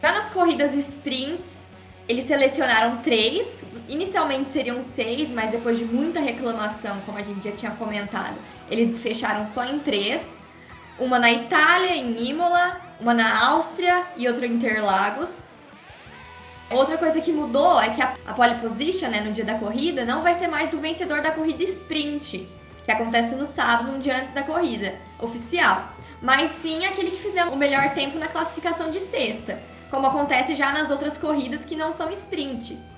Já 0.01 0.13
nas 0.13 0.29
corridas 0.29 0.75
sprints, 0.75 1.67
eles 2.09 2.25
selecionaram 2.25 2.99
três, 2.99 3.65
inicialmente 3.89 4.51
seriam 4.51 4.81
seis, 4.81 5.29
mas 5.31 5.51
depois 5.51 5.77
de 5.77 5.85
muita 5.85 6.21
reclamação, 6.21 7.01
como 7.05 7.19
a 7.19 7.23
gente 7.23 7.45
já 7.45 7.55
tinha 7.55 7.73
comentado, 7.73 8.37
eles 8.71 9.03
fecharam 9.03 9.45
só 9.45 9.65
em 9.65 9.81
três. 9.81 10.37
Uma 11.01 11.19
na 11.19 11.31
Itália, 11.33 11.97
em 11.97 12.29
Imola, 12.29 12.81
uma 13.01 13.13
na 13.13 13.49
Áustria 13.49 14.05
e 14.17 14.29
outra 14.29 14.47
em 14.47 14.53
Interlagos. 14.53 15.43
Outra 16.71 16.97
coisa 16.97 17.21
que 17.21 17.33
mudou 17.33 17.81
é 17.81 17.91
que 17.91 18.01
a, 18.01 18.15
a 18.25 18.35
pole 18.35 18.55
position, 18.57 19.09
né, 19.09 19.21
no 19.21 19.33
dia 19.33 19.45
da 19.45 19.59
corrida, 19.59 20.05
não 20.05 20.23
vai 20.23 20.35
ser 20.35 20.47
mais 20.47 20.71
do 20.71 20.79
vencedor 20.79 21.23
da 21.23 21.33
corrida 21.33 21.65
sprint, 21.65 22.49
que 22.85 22.93
acontece 22.93 23.35
no 23.35 23.47
sábado, 23.47 23.91
um 23.91 23.99
dia 23.99 24.17
antes 24.17 24.33
da 24.33 24.43
corrida 24.45 24.95
oficial, 25.19 25.93
mas 26.23 26.51
sim 26.51 26.85
aquele 26.85 27.11
que 27.11 27.17
fizer 27.17 27.45
o 27.47 27.57
melhor 27.57 27.95
tempo 27.95 28.19
na 28.19 28.29
classificação 28.29 28.91
de 28.91 29.01
sexta 29.01 29.59
como 29.91 30.07
acontece 30.07 30.55
já 30.55 30.73
nas 30.73 30.91
outras 30.91 31.17
corridas 31.17 31.65
que 31.65 31.77
não 31.77 31.93
são 31.93 32.11
sprints. 32.11 32.95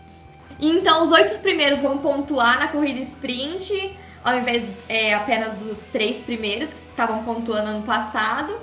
Então, 0.60 1.02
os 1.02 1.10
oito 1.10 1.38
primeiros 1.40 1.82
vão 1.82 1.98
pontuar 1.98 2.58
na 2.58 2.68
corrida 2.68 3.00
sprint, 3.00 3.96
ao 4.22 4.38
invés 4.38 4.76
é, 4.88 5.14
apenas 5.14 5.56
dos 5.56 5.84
três 5.84 6.18
primeiros 6.18 6.74
que 6.74 6.80
estavam 6.90 7.24
pontuando 7.24 7.70
ano 7.70 7.82
passado, 7.82 8.54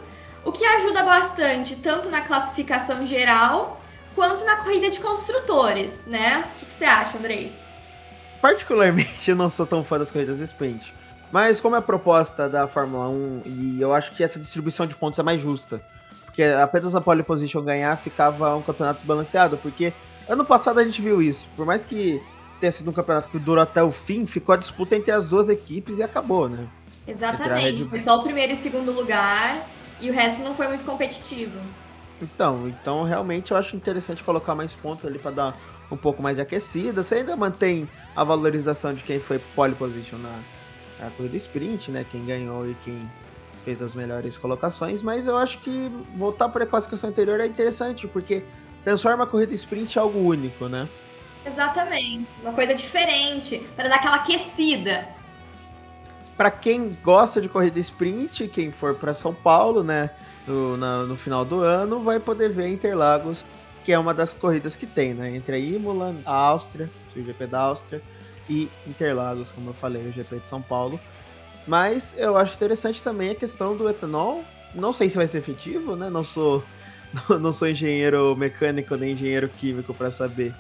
o 0.46 0.52
que 0.52 0.64
ajuda 0.64 1.04
bastante 1.04 1.76
tanto 1.76 2.10
na 2.10 2.22
classificação 2.22 3.06
geral 3.06 3.82
quanto 4.14 4.46
na 4.46 4.58
corrida 4.58 4.90
de 4.90 5.00
construtores, 5.00 6.06
né? 6.06 6.46
O 6.56 6.66
que 6.66 6.72
você 6.72 6.86
acha, 6.86 7.18
Andrei? 7.18 7.52
Particularmente, 8.42 9.30
eu 9.32 9.36
não 9.36 9.50
sou 9.50 9.66
tão 9.66 9.84
fã 9.84 9.98
das 9.98 10.12
corridas 10.12 10.40
sprint. 10.40 10.94
Mas 11.32 11.60
como 11.60 11.76
é 11.76 11.80
a 11.80 11.82
proposta 11.82 12.48
da 12.48 12.68
Fórmula 12.68 13.10
1 13.10 13.42
e 13.46 13.82
eu 13.82 13.94
acho 13.94 14.14
que 14.14 14.24
essa 14.24 14.40
distribuição 14.40 14.88
de 14.88 14.96
pontos 14.96 15.20
é 15.20 15.24
mais 15.24 15.42
justa 15.42 15.82
porque 16.38 16.44
apenas 16.44 16.94
a 16.94 17.02
pole 17.02 17.24
position 17.24 17.64
ganhar 17.64 17.98
ficava 17.98 18.56
um 18.56 18.62
campeonato 18.62 19.00
desbalanceado, 19.00 19.58
porque 19.58 19.92
ano 20.30 20.46
passado 20.46 20.80
a 20.80 20.86
gente 20.86 21.02
viu 21.02 21.20
isso. 21.20 21.50
Por 21.56 21.66
mais 21.66 21.84
que 21.84 22.22
tenha 22.60 22.72
sido 22.72 22.92
um 22.92 22.94
campeonato 22.94 23.28
que 23.28 23.40
durou 23.40 23.64
até 23.64 23.82
o 23.82 23.90
fim, 23.90 24.24
ficou 24.28 24.54
a 24.54 24.56
disputa 24.56 24.96
entre 24.96 25.12
as 25.12 25.26
duas 25.26 25.50
equipes 25.50 25.98
e 25.98 26.04
acabou, 26.04 26.48
né? 26.48 26.68
Exatamente. 27.08 27.82
Red... 27.82 27.90
Foi 27.90 28.00
só 28.00 28.20
o 28.20 28.24
primeiro 28.24 28.54
e 28.54 28.56
segundo 28.56 28.92
lugar 28.92 29.68
e 30.00 30.12
o 30.12 30.14
resto 30.14 30.44
não 30.44 30.54
foi 30.54 30.68
muito 30.68 30.86
competitivo. 30.86 31.60
Então, 32.22 32.68
então 32.68 33.04
realmente 33.04 33.50
eu 33.50 33.58
acho 33.58 33.76
interessante 33.76 34.24
colocar 34.24 34.54
mais 34.54 34.76
pontos 34.76 35.06
ali 35.06 35.18
para 35.18 35.32
dar 35.32 35.58
um 35.90 35.98
pouco 35.98 36.22
mais 36.22 36.36
de 36.36 36.44
aquecida. 36.44 37.02
Você 37.02 37.16
ainda 37.16 37.36
mantém 37.36 37.90
a 38.16 38.24
valorização 38.24 38.94
de 38.94 39.04
quem 39.04 39.20
foi 39.20 39.40
pole 39.56 39.74
position 39.74 40.20
na, 40.20 40.40
na 41.00 41.10
corrida 41.10 41.36
sprint, 41.36 41.90
né? 41.90 42.06
Quem 42.12 42.24
ganhou 42.24 42.70
e 42.70 42.76
quem 42.84 43.10
fez 43.68 43.82
as 43.82 43.94
melhores 43.94 44.38
colocações, 44.38 45.02
mas 45.02 45.28
eu 45.28 45.36
acho 45.36 45.58
que 45.58 45.92
voltar 46.16 46.48
para 46.48 46.64
a 46.64 46.68
classificação 46.68 47.10
anterior 47.10 47.38
é 47.42 47.46
interessante, 47.46 48.08
porque 48.08 48.42
transforma 48.82 49.26
a 49.26 49.28
corrida 49.28 49.54
sprint 49.54 49.94
em 49.94 50.00
algo 50.00 50.20
único, 50.20 50.70
né? 50.70 50.88
Exatamente, 51.46 52.30
uma 52.42 52.54
coisa 52.54 52.74
diferente, 52.74 53.58
para 53.76 53.90
dar 53.90 53.96
aquela 53.96 54.16
aquecida. 54.16 55.10
Para 56.38 56.50
quem 56.50 56.98
gosta 57.04 57.42
de 57.42 57.50
corrida 57.50 57.78
sprint, 57.78 58.48
quem 58.48 58.72
for 58.72 58.96
para 58.96 59.14
São 59.14 59.34
Paulo, 59.34 59.84
né, 59.84 60.12
no, 60.48 60.78
na, 60.78 61.04
no 61.04 61.18
final 61.18 61.44
do 61.44 61.60
ano, 61.60 62.02
vai 62.02 62.22
poder 62.22 62.50
ver 62.50 62.70
Interlagos, 62.70 63.46
que 63.84 63.92
é 63.92 64.00
uma 64.00 64.14
das 64.14 64.32
corridas 64.32 64.78
que 64.78 64.86
tem, 64.86 65.14
né, 65.14 65.36
entre 65.36 65.58
a 65.58 65.60
Imola, 65.60 66.16
a 66.26 66.34
Áustria, 66.34 66.90
o 67.14 67.22
GP 67.22 67.48
da 67.48 67.60
Áustria, 67.60 68.02
e 68.50 68.70
Interlagos, 68.88 69.52
como 69.52 69.72
eu 69.72 69.74
falei, 69.74 70.08
o 70.08 70.14
GP 70.14 70.40
de 70.40 70.48
São 70.48 70.62
Paulo. 70.62 70.98
Mas 71.68 72.16
eu 72.18 72.38
acho 72.38 72.56
interessante 72.56 73.04
também 73.04 73.32
a 73.32 73.36
questão 73.36 73.76
do 73.76 73.90
etanol. 73.90 74.44
Não 74.74 74.94
sei 74.94 75.10
se 75.10 75.18
vai 75.18 75.28
ser 75.28 75.40
efetivo, 75.40 75.96
né? 75.96 76.10
Não 76.10 76.24
sou, 76.24 76.64
não 77.42 77.52
sou 77.52 77.68
engenheiro 77.68 78.36
mecânico 78.36 78.96
nem 78.96 79.12
engenheiro 79.12 79.50
químico 79.50 79.94
para 79.94 80.10
saber 80.10 80.56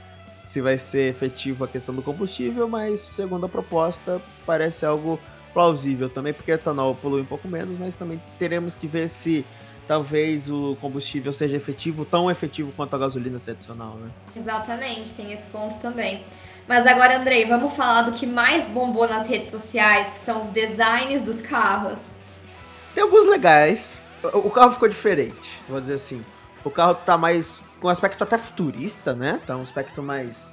se 0.45 0.61
vai 0.61 0.77
ser 0.77 1.09
efetivo 1.09 1.63
a 1.63 1.67
questão 1.67 1.93
do 1.93 2.01
combustível, 2.01 2.69
mas 2.69 3.01
segundo 3.01 3.45
a 3.45 3.49
proposta 3.49 4.21
parece 4.45 4.85
algo 4.85 5.19
plausível 5.53 6.09
também, 6.09 6.33
porque 6.33 6.51
o 6.51 6.55
etanol 6.55 6.95
polui 6.95 7.21
um 7.21 7.25
pouco 7.25 7.47
menos, 7.47 7.77
mas 7.77 7.95
também 7.95 8.21
teremos 8.39 8.75
que 8.75 8.87
ver 8.87 9.09
se 9.09 9.45
talvez 9.87 10.49
o 10.49 10.77
combustível 10.79 11.33
seja 11.33 11.55
efetivo, 11.55 12.05
tão 12.05 12.29
efetivo 12.29 12.71
quanto 12.75 12.95
a 12.95 12.99
gasolina 12.99 13.39
tradicional, 13.39 13.95
né? 13.95 14.11
Exatamente, 14.35 15.13
tem 15.13 15.31
esse 15.31 15.49
ponto 15.49 15.77
também. 15.79 16.25
Mas 16.67 16.86
agora, 16.86 17.17
Andrei, 17.17 17.45
vamos 17.45 17.74
falar 17.74 18.01
do 18.01 18.12
que 18.12 18.27
mais 18.27 18.67
bombou 18.67 19.07
nas 19.07 19.25
redes 19.25 19.50
sociais, 19.50 20.09
que 20.09 20.19
são 20.19 20.41
os 20.41 20.50
designs 20.50 21.24
dos 21.24 21.41
carros. 21.41 22.09
Tem 22.93 23.03
alguns 23.03 23.25
legais. 23.25 24.01
O 24.33 24.50
carro 24.50 24.71
ficou 24.71 24.89
diferente, 24.89 25.62
vou 25.69 25.79
dizer 25.79 25.93
assim. 25.93 26.25
O 26.65 26.69
carro 26.69 26.95
tá 26.95 27.17
mais. 27.17 27.62
com 27.79 27.88
um 27.88 27.89
aspecto 27.89 28.21
até 28.24 28.38
futurista, 28.38 29.13
né? 29.13 29.39
Tá 29.47 29.55
um 29.55 29.62
aspecto 29.62 30.03
mais. 30.03 30.51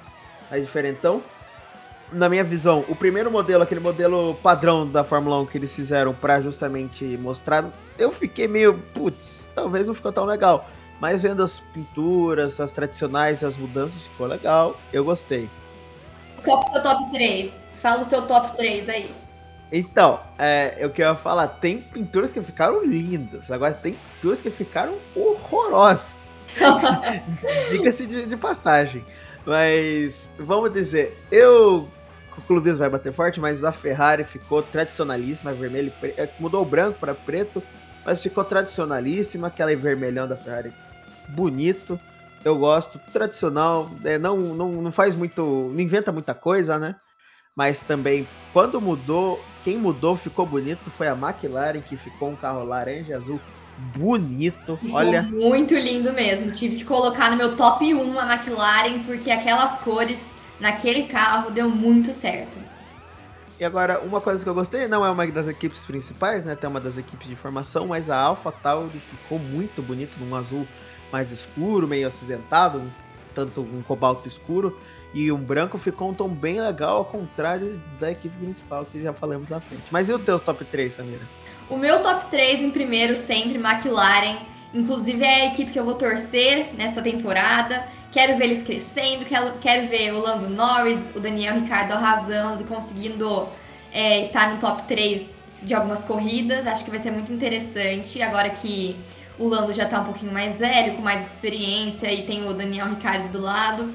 mais 0.49 0.63
diferentão. 0.63 1.21
Na 2.13 2.29
minha 2.29 2.45
visão, 2.45 2.85
o 2.89 2.95
primeiro 2.95 3.31
modelo, 3.31 3.65
aquele 3.65 3.81
modelo 3.81 4.35
padrão 4.37 4.87
da 4.87 5.03
Fórmula 5.03 5.41
1 5.41 5.47
que 5.47 5.59
eles 5.59 5.75
fizeram 5.75 6.15
para 6.15 6.41
justamente 6.41 7.05
mostrar, 7.17 7.65
eu 7.99 8.13
fiquei 8.13 8.47
meio, 8.47 8.75
putz, 8.95 9.49
talvez 9.55 9.89
não 9.89 9.95
ficou 9.95 10.13
tão 10.13 10.25
legal. 10.25 10.69
Mas 11.01 11.23
vendo 11.23 11.43
as 11.43 11.59
pinturas, 11.59 12.61
as 12.61 12.71
tradicionais 12.71 13.43
as 13.43 13.57
mudanças, 13.57 14.03
ficou 14.03 14.29
legal. 14.29 14.79
Eu 14.93 15.03
gostei. 15.03 15.51
Qual 16.45 16.63
é 16.63 16.67
o 16.67 16.73
seu 16.73 16.83
top 16.83 17.11
3? 17.11 17.65
Fala 17.77 18.01
o 18.03 18.05
seu 18.05 18.23
top 18.27 18.57
3 18.57 18.89
aí. 18.89 19.11
Então, 19.73 20.21
é, 20.39 20.77
eu 20.79 20.91
queria 20.91 21.15
falar, 21.15 21.49
tem 21.49 21.79
pinturas 21.79 22.33
que 22.33 22.41
ficaram 22.43 22.85
lindas, 22.85 23.51
agora 23.51 23.73
tem 23.73 23.99
pinturas 24.15 24.41
que 24.41 24.51
ficaram 24.51 24.97
horrorosas. 25.17 26.15
Diga-se 27.73 28.07
de, 28.07 28.27
de, 28.27 28.37
passagem. 28.37 29.05
Mas, 29.45 30.33
vamos 30.39 30.73
dizer, 30.73 31.19
eu. 31.31 31.89
O 32.37 32.41
clubismo 32.43 32.79
vai 32.79 32.91
bater 32.91 33.13
forte, 33.13 33.41
mas 33.41 33.63
a 33.63 33.71
Ferrari 33.71 34.25
ficou 34.25 34.61
tradicionalíssima, 34.61 35.53
vermelho, 35.53 35.93
é, 36.17 36.29
mudou 36.41 36.63
o 36.63 36.65
branco 36.65 36.99
para 36.99 37.15
preto, 37.15 37.63
mas 38.05 38.21
ficou 38.21 38.45
tradicionalíssima, 38.45 39.47
aquela 39.47 39.75
vermelhão 39.77 40.27
da 40.27 40.37
Ferrari 40.37 40.73
bonito 41.29 41.99
eu 42.45 42.59
gosto, 42.59 42.99
tradicional, 43.13 43.91
é, 44.05 44.19
não, 44.19 44.37
não, 44.37 44.83
não 44.83 44.93
faz 44.93 45.15
muito, 45.15 45.43
não 45.73 45.81
inventa 45.81 46.13
muita 46.13 46.35
coisa, 46.35 46.79
né? 46.79 46.97
Mas 47.57 47.81
também, 47.81 48.29
quando 48.53 48.81
mudou, 48.81 49.43
quem 49.63 49.79
mudou 49.79 50.17
ficou 50.17 50.45
bonito 50.45 50.91
foi 50.91 51.09
a 51.09 51.13
McLaren, 51.13 51.81
que 51.81 51.97
ficou 51.97 52.31
um 52.31 52.37
carro 52.37 52.65
laranja 52.65 53.13
e 53.13 53.15
azul 53.15 53.41
bonito. 53.97 54.77
Ficou 54.77 54.97
Olha. 54.97 55.23
Muito 55.23 55.75
lindo 55.75 56.13
mesmo. 56.13 56.51
Tive 56.51 56.77
que 56.77 56.85
colocar 56.85 57.31
no 57.31 57.37
meu 57.37 57.57
top 57.57 57.95
1 57.95 58.19
a 58.19 58.35
McLaren, 58.35 59.05
porque 59.05 59.31
aquelas 59.31 59.79
cores 59.79 60.37
naquele 60.61 61.05
carro 61.05 61.51
deu 61.51 61.71
muito 61.71 62.13
certo. 62.13 62.59
E 63.59 63.65
agora, 63.65 64.01
uma 64.01 64.21
coisa 64.21 64.43
que 64.43 64.51
eu 64.51 64.55
gostei, 64.55 64.89
não 64.89 65.07
é 65.07 65.11
uma 65.11 65.27
das 65.29 65.47
equipes 65.47 65.85
principais, 65.85 66.45
né? 66.45 66.57
Tem 66.57 66.69
uma 66.69 66.81
das 66.81 66.99
equipes 66.99 67.29
de 67.29 67.37
formação, 67.37 67.87
mas 67.87 68.11
a 68.11 68.19
Alpha 68.19 68.51
Tauri 68.51 68.99
ficou 68.99 69.39
muito 69.39 69.81
bonito 69.81 70.19
num 70.19 70.35
azul 70.35 70.67
mais 71.15 71.31
escuro, 71.31 71.87
meio 71.87 72.09
acinzentado, 72.09 72.81
um, 72.81 72.91
tanto 73.33 73.61
um 73.61 73.81
cobalto 73.83 74.27
escuro, 74.27 74.77
e 75.15 75.31
um 75.31 75.39
branco 75.39 75.79
ficou 75.79 76.11
um 76.11 76.15
tom 76.15 76.29
bem 76.29 76.61
legal, 76.61 76.97
ao 76.97 77.05
contrário 77.05 77.81
da 78.01 78.11
equipe 78.11 78.37
principal 78.37 78.85
que 78.85 79.01
já 79.01 79.13
falamos 79.13 79.49
na 79.49 79.61
frente. 79.61 79.85
Mas 79.93 80.09
e 80.09 80.13
o 80.13 80.19
teu 80.19 80.41
top 80.41 80.65
3, 80.65 80.93
Samira? 80.93 81.23
O 81.71 81.77
meu 81.77 82.03
top 82.03 82.29
3 82.33 82.65
em 82.65 82.71
primeiro 82.73 83.17
sempre 83.17 83.59
McLaren, 83.59 84.39
inclusive 84.75 85.23
é 85.23 85.43
a 85.43 85.47
equipe 85.53 85.71
que 85.71 85.79
eu 85.79 85.85
vou 85.85 85.95
torcer 85.95 86.75
nessa 86.77 87.01
temporada. 87.01 87.87
Quero 88.11 88.37
ver 88.37 88.47
eles 88.47 88.63
crescendo, 88.65 89.25
quero, 89.25 89.53
quero 89.59 89.87
ver 89.87 90.13
o 90.15 90.19
Lando 90.19 90.51
Norris, 90.51 91.09
o 91.15 91.21
Daniel 91.21 91.55
Ricciardo 91.61 91.93
arrasando, 91.93 92.65
conseguindo 92.65 93.49
é, 93.93 94.21
estar 94.23 94.53
no 94.53 94.59
top 94.59 94.83
3 94.89 95.45
de 95.63 95.75
algumas 95.75 96.03
corridas. 96.03 96.67
Acho 96.67 96.85
que 96.85 96.91
vai 96.91 96.99
ser 96.99 97.13
muito 97.13 97.33
interessante 97.33 98.21
agora 98.21 98.51
que 98.51 98.97
o 99.39 99.49
Lando 99.49 99.73
já 99.73 99.87
tá 99.87 100.01
um 100.01 100.05
pouquinho 100.05 100.33
mais 100.33 100.59
velho, 100.59 100.95
com 100.95 101.03
mais 101.03 101.33
experiência, 101.33 102.13
e 102.13 102.23
tem 102.23 102.49
o 102.49 102.55
Daniel 102.55 102.89
Ricciardo 102.89 103.29
do 103.29 103.41
lado. 103.41 103.95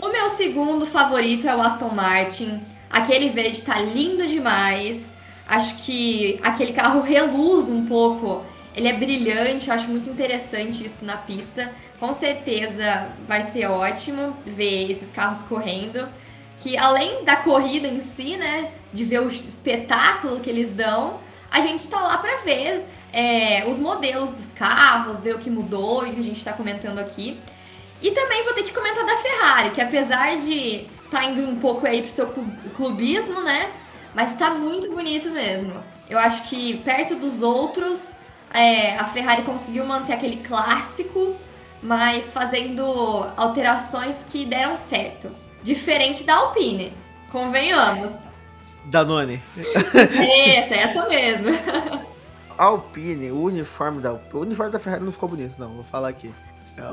O 0.00 0.08
meu 0.08 0.28
segundo 0.30 0.86
favorito 0.86 1.48
é 1.48 1.54
o 1.54 1.60
Aston 1.60 1.90
Martin. 1.90 2.60
Aquele 2.88 3.28
verde 3.28 3.62
tá 3.62 3.80
lindo 3.80 4.26
demais. 4.26 5.12
Acho 5.46 5.76
que 5.76 6.38
aquele 6.42 6.72
carro 6.72 7.02
reluz 7.02 7.68
um 7.68 7.84
pouco. 7.84 8.44
Ele 8.74 8.86
é 8.86 8.92
brilhante, 8.92 9.70
acho 9.70 9.88
muito 9.88 10.08
interessante 10.08 10.86
isso 10.86 11.04
na 11.04 11.16
pista. 11.16 11.72
Com 11.98 12.12
certeza 12.12 13.08
vai 13.26 13.42
ser 13.42 13.66
ótimo 13.66 14.36
ver 14.46 14.90
esses 14.90 15.10
carros 15.10 15.42
correndo. 15.42 16.08
Que 16.58 16.78
além 16.78 17.24
da 17.24 17.36
corrida 17.36 17.88
em 17.88 18.00
si, 18.00 18.36
né, 18.36 18.70
de 18.92 19.04
ver 19.04 19.20
o 19.20 19.28
espetáculo 19.28 20.40
que 20.40 20.48
eles 20.48 20.72
dão, 20.72 21.18
a 21.50 21.60
gente 21.60 21.80
está 21.80 22.00
lá 22.00 22.18
para 22.18 22.36
ver 22.38 22.84
é, 23.12 23.66
os 23.68 23.78
modelos 23.78 24.32
dos 24.32 24.52
carros, 24.52 25.20
ver 25.20 25.34
o 25.34 25.38
que 25.38 25.50
mudou 25.50 26.06
e 26.06 26.12
que 26.12 26.20
a 26.20 26.22
gente 26.22 26.38
está 26.38 26.52
comentando 26.52 26.98
aqui. 26.98 27.38
E 28.00 28.10
também 28.12 28.44
vou 28.44 28.52
ter 28.52 28.62
que 28.62 28.72
comentar 28.72 29.04
da 29.04 29.16
Ferrari, 29.16 29.70
que 29.70 29.80
apesar 29.80 30.36
de 30.36 30.86
estar 31.04 31.20
tá 31.20 31.24
indo 31.24 31.42
um 31.42 31.56
pouco 31.56 31.86
aí 31.86 32.02
pro 32.02 32.10
seu 32.10 32.32
clubismo, 32.76 33.42
né? 33.42 33.70
Mas 34.14 34.32
está 34.32 34.50
muito 34.50 34.90
bonito 34.90 35.30
mesmo. 35.30 35.82
Eu 36.08 36.18
acho 36.18 36.48
que 36.48 36.78
perto 36.78 37.16
dos 37.16 37.42
outros, 37.42 38.12
é, 38.52 38.96
a 38.96 39.04
Ferrari 39.04 39.42
conseguiu 39.42 39.84
manter 39.84 40.14
aquele 40.14 40.36
clássico, 40.36 41.36
mas 41.82 42.32
fazendo 42.32 42.84
alterações 43.36 44.24
que 44.28 44.44
deram 44.44 44.76
certo. 44.76 45.30
Diferente 45.62 46.24
da 46.24 46.36
Alpine, 46.36 46.92
convenhamos. 47.30 48.22
Danone. 48.86 49.42
Essa, 50.56 50.74
essa 50.74 51.08
mesmo. 51.08 51.48
Alpine, 52.58 53.30
o 53.30 53.42
uniforme 53.42 54.00
da 54.00 54.12
o 54.12 54.38
uniforme 54.40 54.72
da 54.72 54.78
Ferrari 54.78 55.04
não 55.04 55.12
ficou 55.12 55.28
bonito, 55.28 55.54
não, 55.58 55.74
vou 55.74 55.84
falar 55.84 56.08
aqui. 56.08 56.34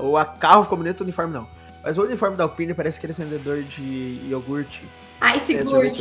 O 0.01 0.13
carro 0.39 0.63
ficou 0.63 0.77
bonito, 0.77 1.01
o 1.01 1.03
uniforme 1.03 1.33
não. 1.33 1.47
Mas 1.83 1.97
o 1.97 2.03
uniforme 2.03 2.37
da 2.37 2.43
Alpine 2.43 2.73
parece 2.73 2.97
aquele 2.97 3.13
acendedor 3.13 3.63
de 3.63 4.19
iogurte. 4.27 4.83
Ice 5.35 5.53
Gurt. 5.63 5.99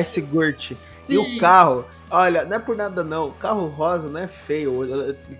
Ice 0.00 0.20
Gurt. 0.20 0.72
E 1.08 1.18
o 1.18 1.38
carro, 1.38 1.84
olha, 2.10 2.44
não 2.44 2.56
é 2.56 2.58
por 2.58 2.76
nada 2.76 3.02
não, 3.02 3.28
o 3.28 3.32
carro 3.32 3.66
rosa 3.66 4.08
não 4.08 4.20
é 4.20 4.28
feio. 4.28 4.86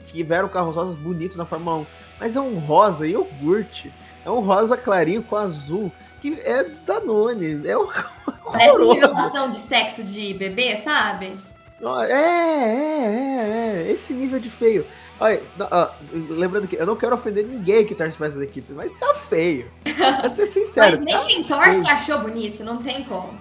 Tiveram 0.07 0.49
carros 0.49 0.77
rosas 0.77 0.95
bonitos 0.95 1.37
na 1.37 1.45
Fórmula 1.45 1.79
1, 1.79 1.87
mas 2.19 2.37
é 2.37 2.41
um 2.41 2.59
rosa 2.59 3.07
iogurte. 3.07 3.93
É 4.25 4.31
um 4.31 4.41
rosa 4.41 4.77
clarinho 4.77 5.23
com 5.23 5.37
azul, 5.37 5.91
que 6.21 6.39
é 6.41 6.65
Danone. 6.65 7.67
É 7.67 7.77
um 7.77 7.89
Parece 8.53 8.77
revelação 8.77 9.51
de 9.51 9.59
sexo 9.59 10.03
de 10.03 10.35
bebê, 10.35 10.77
sabe? 10.77 11.37
É, 11.83 12.13
é, 12.13 13.07
é, 13.07 13.89
é. 13.89 13.93
Esse 13.93 14.13
nível 14.13 14.39
de 14.39 14.51
feio. 14.51 14.87
Olha, 15.19 15.43
lembrando 16.31 16.67
que 16.67 16.77
eu 16.77 16.87
não 16.87 16.97
quero 16.97 17.15
ofender 17.15 17.45
ninguém 17.47 17.85
que 17.85 17.95
torce 17.95 18.17
pra 18.17 18.27
essas 18.27 18.43
equipes, 18.43 18.75
mas 18.75 18.91
tá 18.99 19.13
feio. 19.15 19.71
Pra 19.97 20.29
ser 20.29 20.47
sincero. 20.49 20.97
mas 20.97 21.05
nem 21.05 21.15
tá 21.15 21.25
quem 21.27 21.45
torce 21.45 21.91
achou 21.91 22.19
bonito, 22.21 22.65
não 22.65 22.83
tem 22.83 23.05
como. 23.05 23.39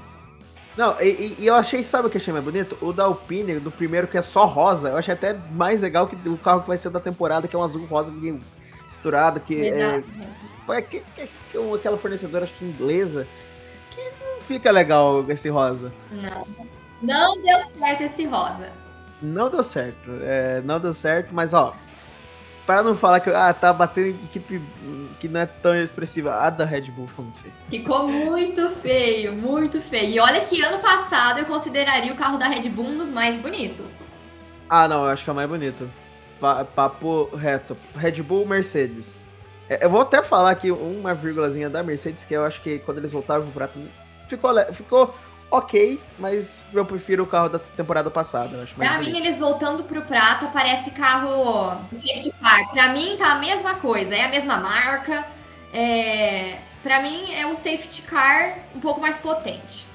Não, 0.77 0.95
e, 1.01 1.35
e, 1.39 1.47
eu 1.47 1.55
achei, 1.55 1.83
sabe 1.83 2.07
o 2.07 2.09
que 2.09 2.17
eu 2.17 2.21
achei 2.21 2.31
mais 2.31 2.45
bonito? 2.45 2.77
O 2.81 2.93
da 2.93 3.05
Alpine, 3.05 3.59
do 3.59 3.71
primeiro 3.71 4.07
que 4.07 4.17
é 4.17 4.21
só 4.21 4.45
rosa, 4.45 4.89
eu 4.89 4.97
achei 4.97 5.13
até 5.13 5.33
mais 5.51 5.81
legal 5.81 6.07
que 6.07 6.15
o 6.29 6.37
carro 6.37 6.61
que 6.61 6.67
vai 6.67 6.77
ser 6.77 6.89
da 6.89 6.99
temporada, 6.99 7.47
que 7.47 7.55
é 7.55 7.59
um 7.59 7.63
azul 7.63 7.85
rosa 7.85 8.13
misturado, 8.87 9.39
que 9.39 9.67
é, 9.67 10.03
foi 10.65 10.81
que, 10.81 11.01
que, 11.15 11.29
que, 11.51 11.75
aquela 11.75 11.97
fornecedora, 11.97 12.45
acho 12.45 12.53
que 12.53 12.65
inglesa, 12.65 13.27
que 13.91 14.01
não 14.21 14.41
fica 14.41 14.71
legal 14.71 15.25
esse 15.29 15.49
rosa. 15.49 15.91
Não, 16.11 16.45
não 17.01 17.41
deu 17.41 17.63
certo 17.63 18.01
esse 18.01 18.25
rosa. 18.25 18.71
Não 19.21 19.49
deu 19.49 19.63
certo, 19.63 20.11
é, 20.21 20.61
não 20.63 20.79
deu 20.79 20.93
certo, 20.93 21.33
mas 21.33 21.53
ó, 21.53 21.75
para 22.69 22.83
não 22.83 22.95
falar 22.95 23.19
que 23.19 23.31
ah, 23.31 23.51
tá 23.51 23.73
batendo 23.73 24.09
equipe 24.25 24.61
que 25.19 25.27
não 25.27 25.39
é 25.39 25.45
tão 25.47 25.75
expressiva, 25.75 26.35
a 26.35 26.51
da 26.51 26.63
Red 26.63 26.91
Bull 26.91 27.07
ficou 27.07 27.25
muito 27.25 27.41
feio. 27.41 27.53
Ficou 27.69 28.07
muito 28.07 28.69
feio, 28.69 29.33
muito 29.33 29.81
feio. 29.81 30.11
E 30.11 30.19
olha 30.19 30.41
que 30.41 30.61
ano 30.61 30.79
passado 30.79 31.39
eu 31.39 31.45
consideraria 31.45 32.13
o 32.13 32.15
carro 32.15 32.37
da 32.37 32.47
Red 32.47 32.69
Bull 32.69 32.85
um 32.85 32.97
dos 32.97 33.09
mais 33.09 33.41
bonitos. 33.41 33.93
Ah, 34.69 34.87
não, 34.87 35.03
eu 35.03 35.09
acho 35.09 35.23
que 35.23 35.29
é 35.31 35.33
o 35.33 35.35
mais 35.35 35.49
bonito. 35.49 35.89
papo 36.75 37.35
reto. 37.35 37.75
Red 37.95 38.21
Bull, 38.21 38.45
Mercedes. 38.45 39.19
É, 39.67 39.83
eu 39.83 39.89
vou 39.89 40.01
até 40.01 40.21
falar 40.21 40.51
aqui 40.51 40.69
uma 40.69 41.15
vírgulazinha 41.15 41.71
da 41.71 41.81
Mercedes, 41.81 42.23
que 42.23 42.35
eu 42.35 42.45
acho 42.45 42.61
que 42.61 42.77
quando 42.79 42.99
eles 42.99 43.11
voltaram 43.11 43.43
pro 43.45 43.51
prato, 43.51 43.79
ficou, 44.27 44.51
ficou 44.73 45.15
ok, 45.51 45.99
mas 46.17 46.59
eu 46.73 46.85
prefiro 46.85 47.23
o 47.23 47.27
carro 47.27 47.49
da 47.49 47.59
temporada 47.59 48.11
passada. 48.11 48.61
Acho 48.61 48.75
pra 48.75 48.97
mim, 48.97 49.05
bonito. 49.05 49.17
eles 49.17 49.39
voltando 49.39 49.83
pro 49.83 50.01
prata, 50.03 50.47
parece 50.47 50.91
carro 50.91 51.77
safety 51.91 52.31
car. 52.39 52.71
Pra 52.71 52.93
mim, 52.93 53.15
tá 53.17 53.33
a 53.33 53.39
mesma 53.39 53.75
coisa, 53.75 54.15
é 54.15 54.25
a 54.25 54.29
mesma 54.29 54.57
marca. 54.57 55.25
É... 55.73 56.59
Pra 56.83 57.01
mim, 57.01 57.33
é 57.33 57.45
um 57.45 57.55
safety 57.55 58.03
car 58.03 58.59
um 58.75 58.79
pouco 58.79 59.01
mais 59.01 59.17
potente. 59.17 59.85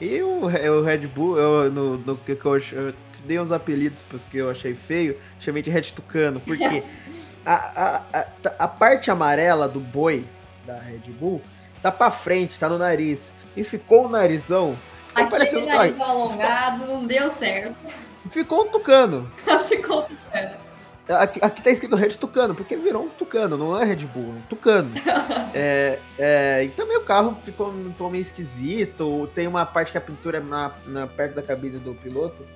E 0.00 0.22
o, 0.22 0.44
o 0.44 0.82
Red 0.82 1.06
Bull, 1.06 1.38
eu, 1.38 1.70
no, 1.70 1.98
no 1.98 2.16
que 2.16 2.32
eu, 2.32 2.58
eu 2.72 2.94
dei 3.24 3.38
uns 3.38 3.52
apelidos 3.52 4.02
pros 4.02 4.24
que 4.24 4.38
eu 4.38 4.50
achei 4.50 4.74
feio, 4.74 5.18
chamei 5.38 5.62
de 5.62 5.70
Red 5.70 5.82
Tucano, 5.82 6.40
porque 6.40 6.82
a, 7.46 7.54
a, 7.54 8.02
a, 8.12 8.26
a 8.60 8.68
parte 8.68 9.10
amarela 9.10 9.68
do 9.68 9.80
boi 9.80 10.24
da 10.66 10.78
Red 10.78 11.10
Bull 11.18 11.40
tá 11.80 11.90
pra 11.90 12.10
frente, 12.10 12.58
tá 12.58 12.68
no 12.68 12.78
nariz 12.78 13.32
e 13.56 13.64
ficou 13.64 14.06
o 14.06 14.08
narizão. 14.08 14.76
Ficou 15.08 15.24
Aquele 15.24 15.30
parecendo. 15.30 15.66
narizão 15.66 16.10
alongado, 16.10 16.86
não 16.86 17.06
deu 17.06 17.30
certo. 17.32 17.76
Ficou 18.30 18.62
um 18.62 18.68
tucano. 18.68 19.30
ficou 19.68 20.02
um 20.02 20.04
tucano. 20.04 20.62
Aqui, 21.08 21.40
aqui 21.42 21.60
tá 21.62 21.70
escrito 21.70 21.96
Red 21.96 22.10
Tucano, 22.10 22.54
porque 22.54 22.76
virou 22.76 23.04
um 23.04 23.08
Tucano, 23.08 23.58
não 23.58 23.78
é 23.78 23.84
Red 23.84 24.06
Bull, 24.06 24.34
é 24.34 24.38
um 24.38 24.40
Tucano. 24.42 24.92
é, 25.52 25.98
é, 26.16 26.64
e 26.64 26.68
também 26.70 26.96
o 26.96 27.02
carro 27.02 27.36
ficou 27.42 27.70
um 27.70 27.92
tom 27.92 28.08
meio 28.08 28.22
esquisito. 28.22 29.28
Tem 29.34 29.48
uma 29.48 29.66
parte 29.66 29.90
que 29.90 29.98
a 29.98 30.00
pintura 30.00 30.38
é 30.38 30.40
na, 30.40 30.72
na 30.86 31.06
perto 31.08 31.34
da 31.34 31.42
cabine 31.42 31.78
do 31.78 31.94
piloto, 31.94 32.46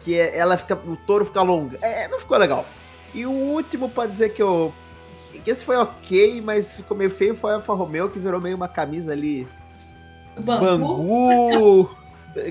que 0.00 0.18
é, 0.18 0.36
ela 0.36 0.56
fica. 0.56 0.74
O 0.74 0.96
touro 0.96 1.26
fica 1.26 1.42
longa. 1.42 1.78
É, 1.82 2.08
não 2.08 2.18
ficou 2.18 2.38
legal. 2.38 2.64
E 3.14 3.26
o 3.26 3.30
último 3.30 3.88
pra 3.90 4.06
dizer 4.06 4.30
que 4.30 4.42
eu. 4.42 4.72
Que 5.44 5.50
esse 5.50 5.64
foi 5.64 5.76
ok, 5.76 6.40
mas 6.40 6.76
ficou 6.76 6.96
meio 6.96 7.10
feio 7.10 7.34
foi 7.34 7.52
a 7.52 7.54
Alfa 7.56 7.72
Romeo, 7.74 8.08
que 8.10 8.18
virou 8.18 8.40
meio 8.40 8.56
uma 8.56 8.68
camisa 8.68 9.12
ali 9.12 9.46
Bangu. 10.40 10.64
Bangu. 10.64 11.96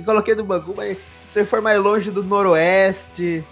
Coloquei 0.06 0.36
do 0.36 0.44
Bangu, 0.44 0.74
mas 0.76 0.98
se 1.28 1.46
for 1.46 1.62
mais 1.62 1.80
longe 1.80 2.12
do 2.12 2.24
Noroeste, 2.24 3.44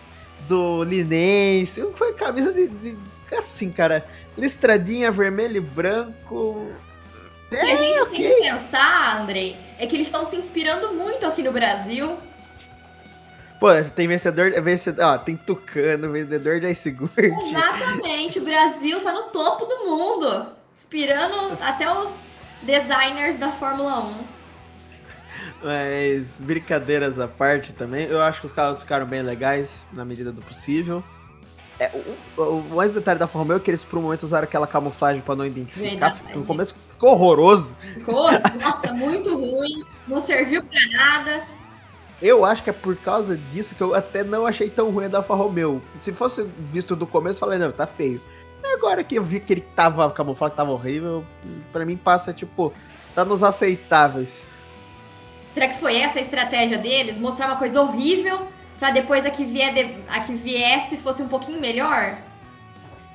do 0.47 0.83
Linense, 0.83 1.87
foi 1.93 2.13
camisa 2.13 2.51
de, 2.51 2.67
de 2.67 2.97
assim, 3.37 3.71
cara, 3.71 4.05
listradinha 4.37 5.11
vermelho 5.11 5.57
e 5.57 5.61
branco. 5.61 6.69
O 7.45 7.49
que 7.49 7.55
é, 7.55 7.61
a 7.61 7.75
gente 7.75 7.99
okay. 8.01 8.27
tem 8.27 8.35
que 8.35 8.41
pensar, 8.41 9.21
Andrei, 9.21 9.57
é 9.77 9.87
que 9.87 9.95
eles 9.95 10.07
estão 10.07 10.25
se 10.25 10.35
inspirando 10.35 10.93
muito 10.93 11.25
aqui 11.25 11.43
no 11.43 11.51
Brasil. 11.51 12.17
Pô, 13.59 13.67
tem 13.95 14.07
vencedor, 14.07 14.51
vencedor 14.61 15.05
ó, 15.05 15.17
tem 15.17 15.35
Tucano, 15.35 16.11
vendedor 16.11 16.59
de 16.59 16.69
Ice 16.69 16.95
Exatamente, 17.17 18.39
o 18.39 18.43
Brasil 18.43 19.01
tá 19.01 19.11
no 19.11 19.23
topo 19.23 19.65
do 19.65 19.85
mundo, 19.85 20.47
inspirando 20.75 21.57
até 21.59 21.91
os 21.91 22.36
designers 22.63 23.37
da 23.37 23.51
Fórmula 23.51 23.99
1. 24.07 24.37
Mas 25.63 26.39
brincadeiras 26.39 27.19
à 27.19 27.27
parte 27.27 27.73
também, 27.73 28.05
eu 28.05 28.21
acho 28.21 28.41
que 28.41 28.45
os 28.45 28.51
carros 28.51 28.81
ficaram 28.81 29.05
bem 29.05 29.21
legais 29.21 29.87
na 29.91 30.05
medida 30.05 30.31
do 30.31 30.41
possível. 30.41 31.03
É, 31.79 31.91
o, 32.37 32.41
o, 32.41 32.75
mais 32.75 32.93
detalhe 32.93 33.19
da 33.19 33.27
Fórmula 33.27 33.55
1 33.55 33.57
é 33.57 33.63
que 33.63 33.69
eles 33.69 33.83
por 33.83 33.99
um 33.99 34.01
momento 34.01 34.23
usaram 34.23 34.45
aquela 34.45 34.65
camuflagem 34.65 35.21
para 35.21 35.35
não 35.35 35.45
identificar. 35.45 36.09
Verdade. 36.09 36.35
No 36.35 36.43
começo 36.43 36.75
ficou 36.87 37.11
horroroso. 37.11 37.75
Ficou, 37.93 38.29
nossa, 38.59 38.93
muito 38.93 39.35
ruim. 39.35 39.83
Não 40.07 40.19
serviu 40.19 40.63
para 40.63 40.79
nada. 40.91 41.43
Eu 42.19 42.43
acho 42.43 42.63
que 42.63 42.71
é 42.71 42.73
por 42.73 42.95
causa 42.95 43.37
disso 43.37 43.75
que 43.75 43.81
eu 43.81 43.93
até 43.93 44.23
não 44.23 44.47
achei 44.47 44.69
tão 44.71 44.89
ruim 44.89 45.05
a 45.05 45.07
da 45.07 45.19
Alfa 45.19 45.35
Romeo. 45.35 45.81
Se 45.99 46.11
fosse 46.11 46.49
visto 46.57 46.95
do 46.95 47.05
começo, 47.05 47.35
eu 47.35 47.39
falei, 47.41 47.59
não, 47.59 47.71
tá 47.71 47.85
feio. 47.85 48.19
Agora 48.63 49.03
que 49.03 49.15
eu 49.15 49.23
vi 49.23 49.39
que 49.39 49.53
ele 49.53 49.61
tava 49.61 50.09
camuflado, 50.11 50.51
que 50.51 50.57
tava 50.57 50.71
horrível, 50.71 51.25
pra 51.71 51.85
mim 51.85 51.97
passa, 51.97 52.33
tipo, 52.33 52.73
tá 53.15 53.25
nos 53.25 53.41
aceitáveis. 53.41 54.49
Será 55.53 55.69
que 55.69 55.79
foi 55.79 55.97
essa 55.97 56.19
a 56.19 56.21
estratégia 56.21 56.77
deles? 56.77 57.17
Mostrar 57.17 57.47
uma 57.47 57.57
coisa 57.57 57.81
horrível 57.81 58.47
pra 58.77 58.91
depois 58.91 59.25
a 59.25 59.31
que, 59.31 59.43
vier 59.43 59.73
de... 59.73 59.97
a 60.07 60.21
que 60.21 60.35
viesse 60.35 60.97
fosse 60.97 61.23
um 61.23 61.27
pouquinho 61.27 61.59
melhor? 61.59 62.15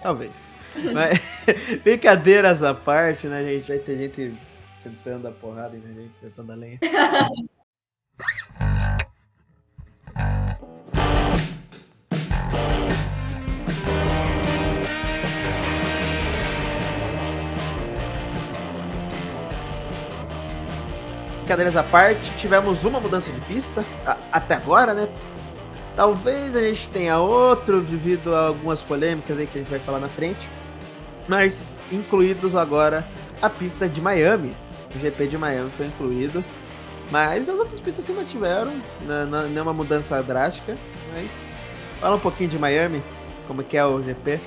Talvez. 0.00 0.50
Mas, 0.92 1.20
brincadeiras 1.84 2.62
à 2.62 2.74
parte, 2.74 3.26
né, 3.26 3.44
gente? 3.44 3.68
Vai 3.68 3.78
ter 3.78 3.96
gente 3.96 4.34
sentando 4.82 5.28
a 5.28 5.30
porrada, 5.30 5.76
né, 5.76 5.94
gente? 5.94 6.12
Sentando 6.20 6.52
a 6.52 6.56
lenha. 6.56 6.78
brincadeiras 21.42 21.76
à 21.76 21.82
parte, 21.82 22.30
tivemos 22.36 22.84
uma 22.84 23.00
mudança 23.00 23.30
de 23.30 23.40
pista, 23.42 23.84
a, 24.06 24.16
até 24.30 24.54
agora, 24.54 24.94
né? 24.94 25.08
Talvez 25.96 26.56
a 26.56 26.60
gente 26.60 26.88
tenha 26.88 27.18
outro 27.18 27.80
devido 27.80 28.34
a 28.34 28.46
algumas 28.46 28.80
polêmicas 28.80 29.36
aí 29.36 29.46
que 29.46 29.58
a 29.58 29.60
gente 29.60 29.70
vai 29.70 29.80
falar 29.80 29.98
na 29.98 30.08
frente. 30.08 30.48
Mas 31.28 31.68
incluídos 31.90 32.54
agora 32.54 33.06
a 33.42 33.50
pista 33.50 33.88
de 33.88 34.00
Miami. 34.00 34.56
O 34.94 34.98
GP 34.98 35.26
de 35.26 35.36
Miami 35.36 35.70
foi 35.76 35.86
incluído. 35.86 36.42
Mas 37.10 37.48
as 37.48 37.58
outras 37.58 37.78
pistas 37.78 38.04
se 38.04 38.12
mantiveram. 38.12 38.72
Não, 39.02 39.58
é 39.58 39.62
uma 39.62 39.74
mudança 39.74 40.22
drástica. 40.22 40.78
Mas 41.12 41.54
fala 42.00 42.16
um 42.16 42.20
pouquinho 42.20 42.48
de 42.48 42.58
Miami. 42.58 43.02
Como 43.46 43.62
que 43.62 43.76
é 43.76 43.84
o 43.84 44.02
GP. 44.02 44.40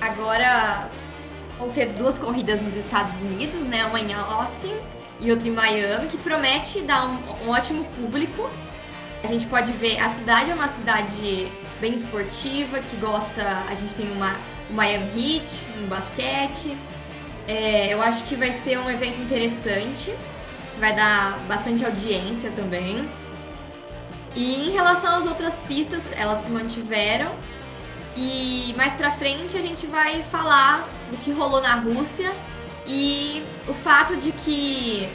Agora 0.00 0.88
vão 1.58 1.68
ser 1.68 1.86
duas 1.94 2.16
corridas 2.16 2.62
nos 2.62 2.76
Estados 2.76 3.22
Unidos, 3.22 3.62
né? 3.62 3.90
Em 3.98 4.14
Austin 4.14 4.76
e 5.22 5.30
outro 5.30 5.46
em 5.46 5.52
Miami, 5.52 6.08
que 6.08 6.18
promete 6.18 6.80
dar 6.80 7.06
um, 7.06 7.46
um 7.46 7.50
ótimo 7.50 7.84
público. 7.96 8.50
A 9.22 9.26
gente 9.28 9.46
pode 9.46 9.70
ver, 9.70 10.00
a 10.00 10.08
cidade 10.08 10.50
é 10.50 10.54
uma 10.54 10.66
cidade 10.66 11.50
bem 11.80 11.94
esportiva, 11.94 12.80
que 12.80 12.96
gosta. 12.96 13.62
A 13.68 13.74
gente 13.74 13.94
tem 13.94 14.10
uma, 14.10 14.36
o 14.68 14.74
Miami 14.74 15.38
Heat 15.38 15.68
no 15.80 15.86
basquete. 15.86 16.76
É, 17.46 17.94
eu 17.94 18.02
acho 18.02 18.24
que 18.24 18.34
vai 18.34 18.52
ser 18.52 18.78
um 18.78 18.90
evento 18.90 19.20
interessante, 19.20 20.12
vai 20.78 20.94
dar 20.94 21.38
bastante 21.46 21.84
audiência 21.84 22.50
também. 22.50 23.08
E 24.34 24.68
em 24.68 24.70
relação 24.72 25.18
às 25.18 25.26
outras 25.26 25.60
pistas, 25.68 26.08
elas 26.16 26.42
se 26.44 26.50
mantiveram. 26.50 27.30
E 28.16 28.74
mais 28.76 28.94
pra 28.96 29.12
frente 29.12 29.56
a 29.56 29.60
gente 29.60 29.86
vai 29.86 30.22
falar 30.24 30.88
do 31.10 31.16
que 31.18 31.30
rolou 31.30 31.62
na 31.62 31.76
Rússia 31.76 32.34
e 32.86 33.44
o 33.68 33.74
fato 33.74 34.16
de 34.16 34.32
que 34.32 35.08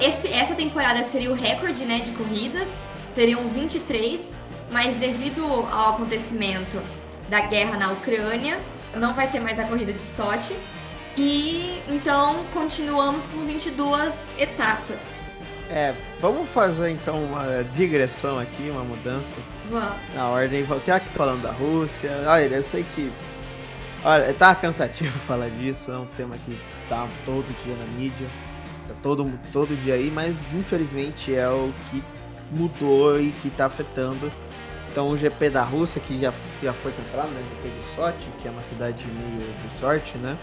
esse, 0.00 0.28
essa 0.28 0.54
temporada 0.54 1.02
seria 1.02 1.30
o 1.30 1.34
recorde 1.34 1.84
né, 1.84 2.00
de 2.00 2.12
corridas, 2.12 2.72
seriam 3.10 3.48
23, 3.48 4.32
mas 4.70 4.94
devido 4.94 5.44
ao 5.44 5.94
acontecimento 5.94 6.80
da 7.28 7.40
guerra 7.42 7.76
na 7.76 7.92
Ucrânia, 7.92 8.60
não 8.94 9.14
vai 9.14 9.30
ter 9.30 9.40
mais 9.40 9.58
a 9.58 9.64
corrida 9.64 9.92
de 9.92 10.02
Sochi. 10.02 10.56
E 11.16 11.82
então 11.88 12.44
continuamos 12.52 13.26
com 13.26 13.44
22 13.46 14.32
etapas. 14.38 15.00
É, 15.70 15.94
vamos 16.20 16.48
fazer 16.50 16.90
então 16.90 17.24
uma 17.24 17.64
digressão 17.74 18.38
aqui, 18.38 18.68
uma 18.70 18.84
mudança. 18.84 19.34
Vamos. 19.68 19.96
Na 20.14 20.28
ordem, 20.28 20.64
que 20.64 21.16
falando 21.16 21.42
da 21.42 21.50
Rússia, 21.50 22.10
olha, 22.26 22.44
eu 22.44 22.62
sei 22.62 22.84
que. 22.94 23.10
Olha, 24.04 24.32
tá 24.34 24.54
cansativo 24.54 25.18
falar 25.26 25.48
disso, 25.50 25.90
é 25.90 25.96
um 25.96 26.06
tema 26.06 26.36
que 26.44 26.56
tá 26.88 27.08
todo 27.24 27.46
dia 27.64 27.74
na 27.76 27.86
mídia, 27.98 28.28
tá 28.88 28.94
todo, 29.02 29.38
todo 29.52 29.76
dia 29.82 29.94
aí, 29.94 30.10
mas 30.10 30.52
infelizmente 30.52 31.34
é 31.34 31.48
o 31.48 31.72
que 31.90 32.02
mudou 32.50 33.20
e 33.20 33.32
que 33.42 33.50
tá 33.50 33.66
afetando. 33.66 34.30
Então 34.90 35.08
o 35.08 35.16
GP 35.16 35.50
da 35.50 35.62
Rússia, 35.62 36.00
que 36.00 36.18
já, 36.18 36.32
já 36.62 36.72
foi 36.72 36.92
cancelado, 36.92 37.30
né? 37.30 37.42
O 37.42 37.62
GP 37.62 37.76
de 37.76 37.84
Sochi, 37.94 38.28
que 38.40 38.48
é 38.48 38.50
uma 38.50 38.62
cidade 38.62 39.06
meio 39.06 39.52
resort, 39.64 40.16
né? 40.18 40.38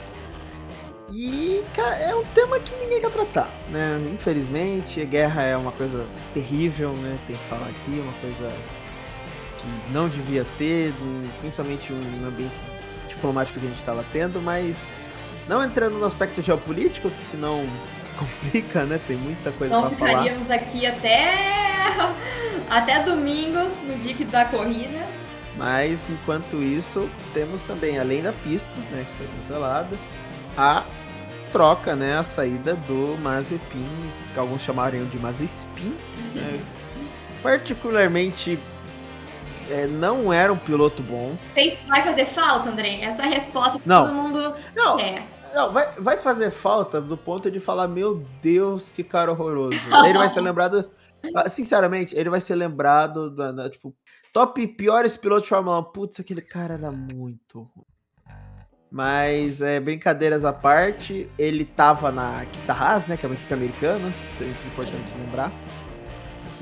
E, 1.11 1.63
cara, 1.75 1.95
é 1.95 2.15
um 2.15 2.23
tema 2.25 2.59
que 2.59 2.73
ninguém 2.75 2.99
quer 2.99 3.11
tratar, 3.11 3.49
né? 3.69 3.99
Infelizmente, 4.13 5.01
a 5.01 5.05
guerra 5.05 5.43
é 5.43 5.57
uma 5.57 5.71
coisa 5.71 6.07
terrível, 6.33 6.91
né? 6.93 7.19
Tem 7.27 7.35
que 7.35 7.43
falar 7.43 7.67
aqui, 7.67 7.99
uma 7.99 8.13
coisa 8.13 8.51
que 9.57 9.93
não 9.93 10.07
devia 10.07 10.45
ter, 10.57 10.93
principalmente 11.39 11.93
um 11.93 12.27
ambiente 12.27 12.55
diplomático 13.07 13.59
que 13.59 13.65
a 13.65 13.69
gente 13.69 13.79
estava 13.79 14.03
tendo, 14.11 14.41
mas 14.41 14.89
não 15.47 15.63
entrando 15.63 15.97
no 15.97 16.05
aspecto 16.05 16.41
geopolítico, 16.41 17.09
que 17.09 17.25
senão 17.25 17.65
complica, 18.17 18.85
né? 18.85 18.99
Tem 19.07 19.17
muita 19.17 19.51
coisa 19.51 19.79
para 19.79 19.89
falar. 19.89 20.11
Não 20.11 20.21
ficaríamos 20.21 20.51
aqui 20.51 20.85
até 20.85 21.83
até 22.69 23.03
domingo, 23.03 23.69
no 23.85 23.97
dia 23.99 24.13
que 24.13 24.25
da 24.25 24.45
corrida. 24.45 25.05
Mas 25.55 26.09
enquanto 26.09 26.63
isso, 26.63 27.09
temos 27.33 27.61
também, 27.61 27.99
além 27.99 28.23
da 28.23 28.33
pista, 28.33 28.75
né, 28.91 29.05
que 29.11 29.17
foi 29.17 29.27
cancelada, 29.37 29.95
a 30.57 30.83
troca, 31.51 31.95
né, 31.95 32.17
a 32.17 32.23
saída 32.23 32.73
do 32.87 33.15
Mazepin, 33.21 33.85
que 34.33 34.39
alguns 34.39 34.63
chamariam 34.63 35.05
de 35.05 35.19
Mazespin, 35.19 35.95
né? 36.33 36.59
particularmente 37.43 38.57
é, 39.69 39.87
não 39.87 40.31
era 40.31 40.51
um 40.51 40.57
piloto 40.57 41.01
bom. 41.03 41.35
Vai 41.87 42.03
fazer 42.03 42.25
falta, 42.25 42.69
André? 42.69 43.01
Essa 43.01 43.23
resposta 43.23 43.79
que 43.79 43.87
não. 43.87 44.05
todo 44.05 44.13
mundo 44.13 44.55
não. 44.75 44.97
quer. 44.97 45.23
Não, 45.53 45.71
vai, 45.71 45.87
vai 45.97 46.17
fazer 46.17 46.49
falta 46.49 46.99
do 46.99 47.15
ponto 47.15 47.51
de 47.51 47.59
falar, 47.59 47.87
meu 47.87 48.25
Deus, 48.41 48.89
que 48.89 49.03
cara 49.03 49.31
horroroso. 49.31 49.77
ele 50.05 50.17
vai 50.17 50.29
ser 50.29 50.41
lembrado, 50.41 50.89
ah, 51.35 51.49
sinceramente, 51.49 52.15
ele 52.15 52.29
vai 52.29 52.41
ser 52.41 52.55
lembrado, 52.55 53.29
da, 53.29 53.51
da, 53.51 53.69
tipo, 53.69 53.95
top 54.31 54.65
piores 54.67 55.15
pilotos 55.15 55.43
de 55.43 55.49
Fórmula 55.49 55.79
1. 55.79 55.83
Putz, 55.83 56.19
aquele 56.19 56.41
cara 56.41 56.73
era 56.73 56.91
muito 56.91 57.69
ruim. 57.75 57.85
Mas, 58.91 59.61
é, 59.61 59.79
brincadeiras 59.79 60.45
à 60.45 60.53
parte, 60.53 61.29
ele 61.37 61.65
tava 61.65 62.11
na 62.11 62.43
equipe 62.43 62.65
da 62.67 62.73
Haas, 62.73 63.07
né, 63.07 63.17
que 63.17 63.25
é 63.25 63.29
uma 63.29 63.35
equipe 63.35 63.51
americana, 63.51 64.13
sempre 64.37 64.67
importante 64.67 65.13
lembrar 65.17 65.51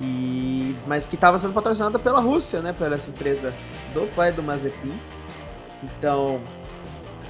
que 0.01 0.75
mas 0.87 1.05
que 1.05 1.15
estava 1.15 1.37
sendo 1.37 1.53
patrocinada 1.53 1.99
pela 1.99 2.19
Rússia, 2.19 2.61
né, 2.61 2.73
pela 2.73 2.95
essa 2.95 3.09
empresa 3.09 3.53
do 3.93 4.07
pai 4.15 4.31
do 4.31 4.41
Mazepin. 4.41 4.99
Então, 5.83 6.41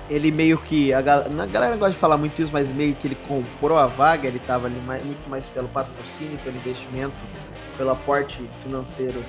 ele 0.10 0.32
meio 0.32 0.58
que 0.58 0.94
a, 0.94 1.00
a 1.00 1.46
galera 1.46 1.76
gosta 1.76 1.94
de 1.94 1.98
falar 1.98 2.18
muito 2.18 2.42
isso, 2.42 2.52
mas 2.52 2.74
meio 2.74 2.96
que 2.96 3.08
ele 3.08 3.16
comprou 3.28 3.78
a 3.78 3.88
vaga, 3.88 4.28
ele 4.28 4.38
estava 4.38 4.68
ali 4.68 4.80
mais, 4.82 5.04
muito 5.04 5.30
mais 5.30 5.46
pelo 5.48 5.68
patrocínio, 5.68 6.38
pelo 6.40 6.56
investimento, 6.56 7.24
pelo 7.78 7.92
aporte 7.92 8.50
financeiro 8.64 9.24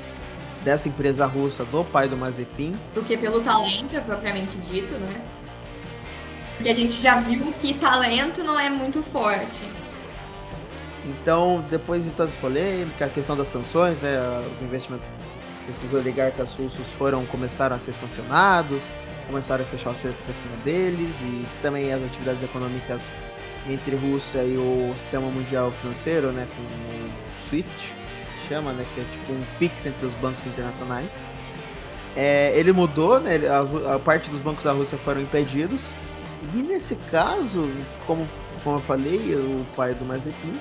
dessa 0.64 0.88
empresa 0.88 1.26
russa 1.26 1.64
do 1.64 1.84
pai 1.84 2.08
do 2.08 2.16
Mazepin, 2.16 2.76
do 2.94 3.02
que 3.02 3.16
pelo 3.16 3.40
talento 3.42 4.00
propriamente 4.04 4.56
dito, 4.58 4.94
né? 4.94 5.20
Porque 6.56 6.70
a 6.70 6.74
gente 6.74 6.94
já 6.94 7.18
viu 7.18 7.52
que 7.52 7.74
talento 7.74 8.44
não 8.44 8.58
é 8.58 8.70
muito 8.70 9.02
forte. 9.02 9.68
Então, 11.04 11.64
depois 11.68 12.04
de 12.04 12.10
todas 12.10 12.34
as 12.34 12.38
polêmicas, 12.38 13.08
a 13.08 13.10
questão 13.10 13.36
das 13.36 13.48
sanções, 13.48 13.98
né, 14.00 14.18
os 14.52 14.62
investimentos 14.62 15.04
desses 15.66 15.92
oligarcas 15.92 16.52
russos 16.54 16.86
foram 16.98 17.24
começaram 17.26 17.74
a 17.74 17.78
ser 17.78 17.92
sancionados, 17.92 18.82
começaram 19.26 19.64
a 19.64 19.66
fechar 19.66 19.90
o 19.90 19.94
cerco 19.94 20.20
para 20.24 20.34
cima 20.34 20.56
deles 20.64 21.20
e 21.22 21.44
também 21.60 21.92
as 21.92 22.02
atividades 22.02 22.42
econômicas 22.42 23.14
entre 23.68 23.94
Rússia 23.96 24.42
e 24.44 24.56
o 24.56 24.92
sistema 24.96 25.28
mundial 25.28 25.70
financeiro, 25.70 26.32
né, 26.32 26.46
com 26.56 26.62
o 26.62 27.10
SWIFT, 27.40 27.92
chama, 28.48 28.72
né, 28.72 28.84
que 28.94 29.00
é 29.00 29.04
tipo 29.04 29.32
um 29.32 29.44
pix 29.58 29.86
entre 29.86 30.06
os 30.06 30.14
bancos 30.16 30.44
internacionais. 30.46 31.12
É, 32.14 32.52
ele 32.56 32.72
mudou, 32.72 33.18
né, 33.20 33.40
a, 33.46 33.94
a 33.94 33.98
parte 33.98 34.30
dos 34.30 34.40
bancos 34.40 34.64
da 34.64 34.72
Rússia 34.72 34.98
foram 34.98 35.20
impedidos. 35.20 35.94
E 36.52 36.58
nesse 36.58 36.96
caso, 37.10 37.70
como, 38.04 38.26
como 38.62 38.76
eu 38.76 38.80
falei, 38.80 39.34
o 39.34 39.64
pai 39.76 39.94
do 39.94 40.04
Mazepin 40.04 40.60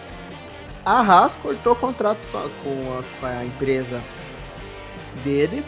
a 0.86 1.00
Haas 1.02 1.36
cortou 1.36 1.74
o 1.74 1.76
contrato 1.76 2.28
com 2.32 2.38
a, 2.38 2.50
com 2.64 3.00
a, 3.00 3.20
com 3.20 3.26
a 3.26 3.46
empresa 3.46 4.02
dele 5.24 5.64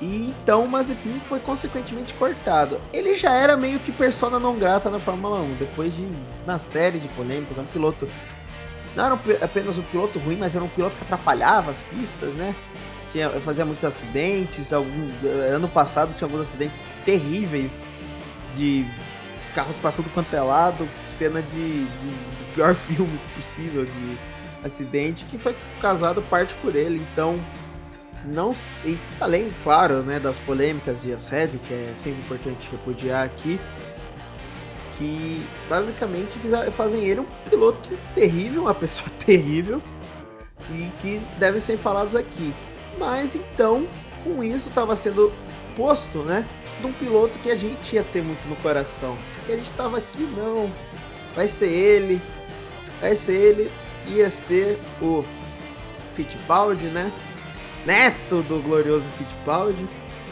e 0.00 0.28
então 0.28 0.64
o 0.64 0.68
Mazepin 0.68 1.20
foi 1.20 1.40
consequentemente 1.40 2.12
cortado. 2.14 2.80
Ele 2.92 3.16
já 3.16 3.32
era 3.32 3.56
meio 3.56 3.80
que 3.80 3.90
persona 3.90 4.38
não 4.38 4.58
grata 4.58 4.90
na 4.90 4.98
Fórmula 4.98 5.40
1, 5.40 5.54
depois 5.54 5.94
de 5.96 6.06
uma 6.44 6.58
série 6.58 6.98
de 6.98 7.08
polêmicas, 7.08 7.58
um 7.58 7.64
piloto 7.64 8.08
não 8.94 9.04
era 9.04 9.44
apenas 9.44 9.76
um 9.76 9.82
piloto 9.82 10.18
ruim, 10.18 10.36
mas 10.36 10.56
era 10.56 10.64
um 10.64 10.68
piloto 10.68 10.96
que 10.96 11.04
atrapalhava 11.04 11.70
as 11.70 11.82
pistas, 11.82 12.34
né? 12.34 12.54
Tinha, 13.10 13.28
fazia 13.42 13.64
muitos 13.64 13.84
acidentes. 13.84 14.72
Algum, 14.72 15.10
ano 15.54 15.68
passado 15.68 16.14
tinha 16.14 16.26
alguns 16.26 16.40
acidentes 16.40 16.80
terríveis 17.04 17.84
de 18.54 18.86
carros 19.54 19.76
para 19.76 19.92
tudo 19.92 20.08
quanto 20.10 20.34
é 20.34 20.40
lado, 20.40 20.88
cena 21.10 21.42
de, 21.42 21.84
de, 21.84 21.84
de 21.84 22.54
pior 22.54 22.74
filme 22.76 23.20
possível 23.34 23.84
de 23.84 24.18
acidente 24.66 25.24
que 25.24 25.38
foi 25.38 25.56
causado 25.80 26.20
parte 26.22 26.54
por 26.56 26.74
ele. 26.74 27.04
Então, 27.12 27.38
não 28.24 28.52
sei, 28.52 28.98
além, 29.20 29.52
claro, 29.62 30.02
né, 30.02 30.18
das 30.18 30.38
polêmicas 30.40 31.04
e 31.04 31.12
assédio, 31.12 31.60
que 31.60 31.72
é 31.72 31.92
sempre 31.94 32.20
importante 32.20 32.68
repudiar 32.70 33.24
aqui, 33.24 33.60
que 34.98 35.46
basicamente 35.68 36.32
fazem 36.72 37.04
ele 37.04 37.20
um 37.20 37.26
piloto 37.48 37.96
terrível, 38.14 38.62
uma 38.62 38.74
pessoa 38.74 39.08
terrível, 39.24 39.80
e 40.70 40.90
que 41.00 41.20
devem 41.38 41.60
ser 41.60 41.76
falados 41.76 42.16
aqui. 42.16 42.52
Mas 42.98 43.36
então, 43.36 43.86
com 44.24 44.42
isso, 44.42 44.68
estava 44.68 44.96
sendo 44.96 45.32
posto, 45.76 46.18
né, 46.20 46.46
de 46.80 46.86
um 46.86 46.92
piloto 46.92 47.38
que 47.38 47.50
a 47.50 47.56
gente 47.56 47.94
ia 47.94 48.02
ter 48.02 48.22
muito 48.22 48.48
no 48.48 48.56
coração. 48.56 49.16
Que 49.44 49.52
a 49.52 49.56
gente 49.56 49.70
estava 49.70 49.98
aqui, 49.98 50.22
não, 50.36 50.70
vai 51.36 51.46
ser 51.46 51.68
ele, 51.68 52.20
vai 53.00 53.14
ser 53.14 53.34
ele, 53.34 53.70
ia 54.08 54.30
ser 54.30 54.78
o 55.00 55.24
Fittipaldi, 56.14 56.86
né? 56.86 57.12
Neto 57.84 58.42
do 58.42 58.60
glorioso 58.60 59.08
Fittipaldi. 59.10 59.86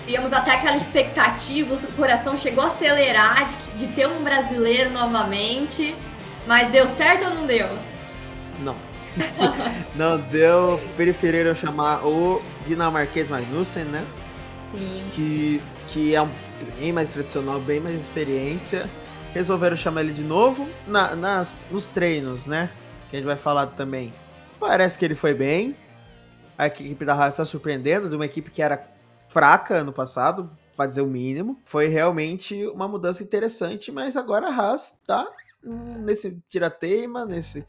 Tínhamos 0.07 0.33
até 0.33 0.53
aquela 0.53 0.77
expectativa, 0.77 1.75
o 1.75 1.93
coração 1.93 2.37
chegou 2.37 2.65
a 2.65 2.67
acelerar 2.67 3.47
de, 3.47 3.87
de 3.87 3.93
ter 3.95 4.07
um 4.07 4.23
brasileiro 4.23 4.91
novamente, 4.91 5.97
mas 6.47 6.71
deu 6.71 6.87
certo 6.87 7.25
ou 7.27 7.35
não 7.35 7.47
deu? 7.47 7.79
Não. 8.61 8.77
não 9.95 10.19
deu, 10.19 10.81
preferiram 10.97 11.55
chamar 11.55 12.05
o 12.05 12.43
dinamarquês 12.67 13.29
Magnussen, 13.29 13.85
né? 13.85 14.05
Sim. 14.71 15.09
Que, 15.13 15.63
que 15.87 16.15
é 16.15 16.21
um 16.21 16.29
bem 16.79 16.93
mais 16.93 17.11
tradicional, 17.11 17.61
bem 17.61 17.81
mais 17.81 17.99
experiência. 17.99 18.89
Resolveram 19.33 19.77
chamar 19.77 20.03
ele 20.03 20.13
de 20.13 20.23
novo 20.23 20.69
na, 20.87 21.15
nas, 21.15 21.65
nos 21.71 21.87
treinos, 21.87 22.47
né? 22.47 22.69
Que 23.15 23.17
a 23.17 23.21
gente 23.21 23.27
vai 23.27 23.37
falar 23.37 23.69
também. 23.69 24.13
Parece 24.59 24.99
que 24.99 25.05
ele 25.05 25.15
foi 25.15 25.33
bem. 25.33 25.77
A 26.59 26.67
equipe 26.67 27.05
da 27.05 27.15
Haas 27.15 27.35
está 27.35 27.45
surpreendendo, 27.45 28.09
de 28.09 28.17
uma 28.17 28.25
equipe 28.25 28.51
que 28.51 28.61
era 28.61 28.89
fraca 29.29 29.77
ano 29.77 29.93
passado, 29.93 30.51
para 30.77 30.87
dizer 30.87 31.01
o 31.01 31.07
mínimo. 31.07 31.61
Foi 31.65 31.87
realmente 31.87 32.67
uma 32.69 32.89
mudança 32.89 33.23
interessante, 33.23 33.93
mas 33.93 34.17
agora 34.17 34.49
a 34.49 34.55
Haas 34.55 34.99
está 35.01 35.29
nesse 35.63 36.43
tirateima, 36.49 37.25
nesse 37.25 37.65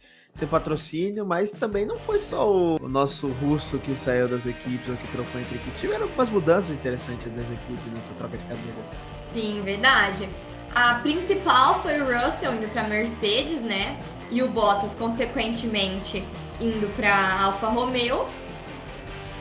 patrocínio, 0.49 1.25
mas 1.25 1.51
também 1.51 1.85
não 1.85 1.97
foi 1.97 2.19
só 2.19 2.51
o, 2.51 2.75
o 2.81 2.89
nosso 2.89 3.29
russo 3.33 3.77
que 3.79 3.95
saiu 3.95 4.27
das 4.27 4.45
equipes 4.45 4.89
ou 4.89 4.97
que 4.97 5.07
trocou 5.09 5.39
entre 5.39 5.55
equipes. 5.55 5.79
Tiveram 5.79 6.03
algumas 6.03 6.29
mudanças 6.29 6.75
interessantes 6.75 7.31
das 7.31 7.49
equipes 7.51 7.93
nessa 7.93 8.11
troca 8.13 8.35
de 8.35 8.43
cadeiras. 8.43 9.03
Sim, 9.23 9.61
verdade. 9.63 10.27
A 10.73 10.95
principal 10.95 11.81
foi 11.81 12.01
o 12.01 12.05
Russell 12.05 12.53
indo 12.55 12.67
para 12.69 12.87
Mercedes, 12.87 13.61
né? 13.61 13.97
E 14.31 14.41
o 14.41 14.47
Bottas, 14.47 14.95
consequentemente, 14.95 16.23
indo 16.59 16.87
para 16.95 17.43
Alfa 17.43 17.67
Romeo. 17.67 18.27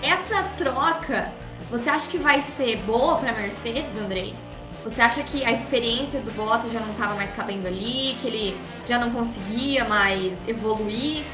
Essa 0.02 0.42
troca, 0.56 1.32
você 1.70 1.88
acha 1.88 2.08
que 2.08 2.18
vai 2.18 2.40
ser 2.40 2.76
boa 2.78 3.16
para 3.16 3.32
Mercedes, 3.32 3.96
Andrei? 3.96 4.34
Você 4.84 5.00
acha 5.00 5.22
que 5.22 5.42
a 5.44 5.50
experiência 5.50 6.20
do 6.20 6.30
Bottas 6.32 6.70
já 6.70 6.80
não 6.80 6.92
estava 6.92 7.14
mais 7.14 7.32
cabendo 7.32 7.66
ali, 7.66 8.16
que 8.20 8.26
ele 8.26 8.60
já 8.86 8.98
não 8.98 9.10
conseguia 9.10 9.84
mais 9.86 10.38
evoluir, 10.46 11.24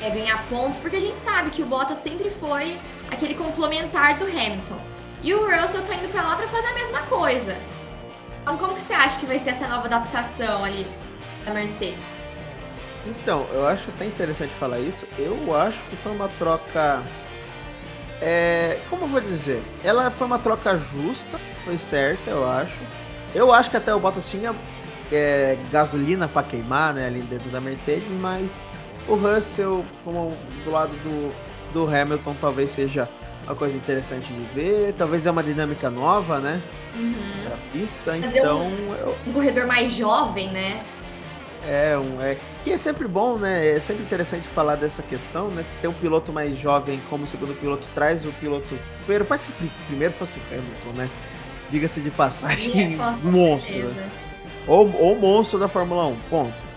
é, 0.00 0.08
ganhar 0.08 0.46
pontos? 0.48 0.78
Porque 0.78 0.96
a 0.96 1.00
gente 1.00 1.16
sabe 1.16 1.50
que 1.50 1.62
o 1.62 1.66
Bottas 1.66 1.98
sempre 1.98 2.30
foi 2.30 2.78
aquele 3.10 3.34
complementar 3.34 4.18
do 4.18 4.24
Hamilton. 4.24 4.78
E 5.20 5.34
o 5.34 5.40
Russell 5.40 5.82
tá 5.82 5.94
indo 5.94 6.10
para 6.12 6.22
lá 6.22 6.36
para 6.36 6.46
fazer 6.46 6.68
a 6.68 6.74
mesma 6.74 7.00
coisa. 7.02 7.56
Então, 8.42 8.56
como 8.56 8.74
que 8.74 8.80
você 8.80 8.92
acha 8.92 9.18
que 9.18 9.26
vai 9.26 9.38
ser 9.38 9.50
essa 9.50 9.66
nova 9.66 9.86
adaptação 9.86 10.64
ali 10.64 10.86
da 11.44 11.52
Mercedes? 11.52 12.21
Então, 13.06 13.46
eu 13.52 13.66
acho 13.66 13.90
até 13.90 14.04
interessante 14.04 14.52
falar 14.54 14.78
isso. 14.78 15.06
Eu 15.18 15.56
acho 15.56 15.82
que 15.90 15.96
foi 15.96 16.12
uma 16.12 16.28
troca. 16.38 17.02
É, 18.20 18.78
como 18.88 19.04
eu 19.04 19.08
vou 19.08 19.20
dizer? 19.20 19.62
Ela 19.82 20.10
foi 20.10 20.26
uma 20.26 20.38
troca 20.38 20.78
justa, 20.78 21.40
foi 21.64 21.76
certa, 21.76 22.30
eu 22.30 22.48
acho. 22.48 22.78
Eu 23.34 23.52
acho 23.52 23.70
que 23.70 23.76
até 23.76 23.92
o 23.92 23.98
Bottas 23.98 24.26
tinha 24.26 24.54
é, 25.10 25.58
gasolina 25.72 26.28
para 26.28 26.46
queimar, 26.46 26.94
né, 26.94 27.06
ali 27.06 27.20
dentro 27.22 27.50
da 27.50 27.60
Mercedes, 27.60 28.16
mas 28.18 28.62
o 29.08 29.16
Russell, 29.16 29.84
como 30.04 30.36
do 30.64 30.70
lado 30.70 30.92
do, 31.02 31.34
do 31.72 31.86
Hamilton, 31.86 32.36
talvez 32.40 32.70
seja 32.70 33.08
uma 33.44 33.56
coisa 33.56 33.76
interessante 33.76 34.32
de 34.32 34.44
ver. 34.54 34.94
Talvez 34.96 35.26
é 35.26 35.30
uma 35.30 35.42
dinâmica 35.42 35.90
nova, 35.90 36.38
né? 36.38 36.60
Uhum. 36.94 37.14
Pra 37.44 37.56
pista, 37.72 38.12
Fazer 38.12 38.38
então. 38.38 38.66
Um, 38.68 38.94
eu... 38.94 39.16
um 39.26 39.32
corredor 39.32 39.66
mais 39.66 39.92
jovem, 39.92 40.50
né? 40.50 40.84
É, 41.66 41.96
um, 41.96 42.20
é, 42.20 42.36
que 42.62 42.70
é 42.70 42.76
sempre 42.76 43.08
bom, 43.08 43.38
né? 43.38 43.76
É 43.76 43.80
sempre 43.80 44.02
interessante 44.02 44.46
falar 44.46 44.76
dessa 44.76 45.02
questão, 45.02 45.48
né? 45.48 45.64
Ter 45.80 45.88
um 45.88 45.92
piloto 45.92 46.32
mais 46.32 46.56
jovem 46.56 47.00
como 47.10 47.26
segundo 47.26 47.54
piloto 47.54 47.88
traz 47.94 48.24
o 48.24 48.32
piloto. 48.32 48.78
Primeiro, 49.00 49.24
parece 49.24 49.48
que 49.48 49.70
primeiro 49.86 50.14
fosse 50.14 50.38
o 50.38 50.42
Hamilton, 50.50 50.92
né? 50.96 51.10
Diga-se 51.70 52.00
de 52.00 52.10
passagem, 52.10 52.94
é, 52.94 52.96
monstro. 53.26 53.88
Né? 53.88 54.10
Ou, 54.66 54.94
ou 55.00 55.16
monstro 55.16 55.58
da 55.58 55.68
Fórmula 55.68 56.06
1, 56.06 56.16
ponto. 56.30 56.72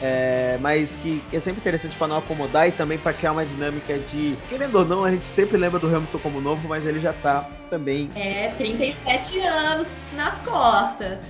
É, 0.00 0.58
mas 0.60 0.96
que, 0.96 1.22
que, 1.30 1.36
é 1.36 1.40
sempre 1.40 1.60
interessante 1.60 1.96
para 1.96 2.08
não 2.08 2.18
acomodar 2.18 2.68
e 2.68 2.72
também 2.72 2.98
para 2.98 3.12
criar 3.12 3.32
uma 3.32 3.44
dinâmica 3.44 3.98
de. 3.98 4.36
Querendo 4.48 4.76
ou 4.76 4.84
não, 4.84 5.04
a 5.04 5.10
gente 5.10 5.26
sempre 5.26 5.56
lembra 5.56 5.78
do 5.78 5.86
Hamilton 5.86 6.18
como 6.18 6.40
novo, 6.40 6.68
mas 6.68 6.84
ele 6.84 7.00
já 7.00 7.12
tá 7.12 7.48
também. 7.70 8.10
É, 8.14 8.48
37 8.56 9.40
anos 9.40 10.02
nas 10.14 10.38
costas. 10.40 11.22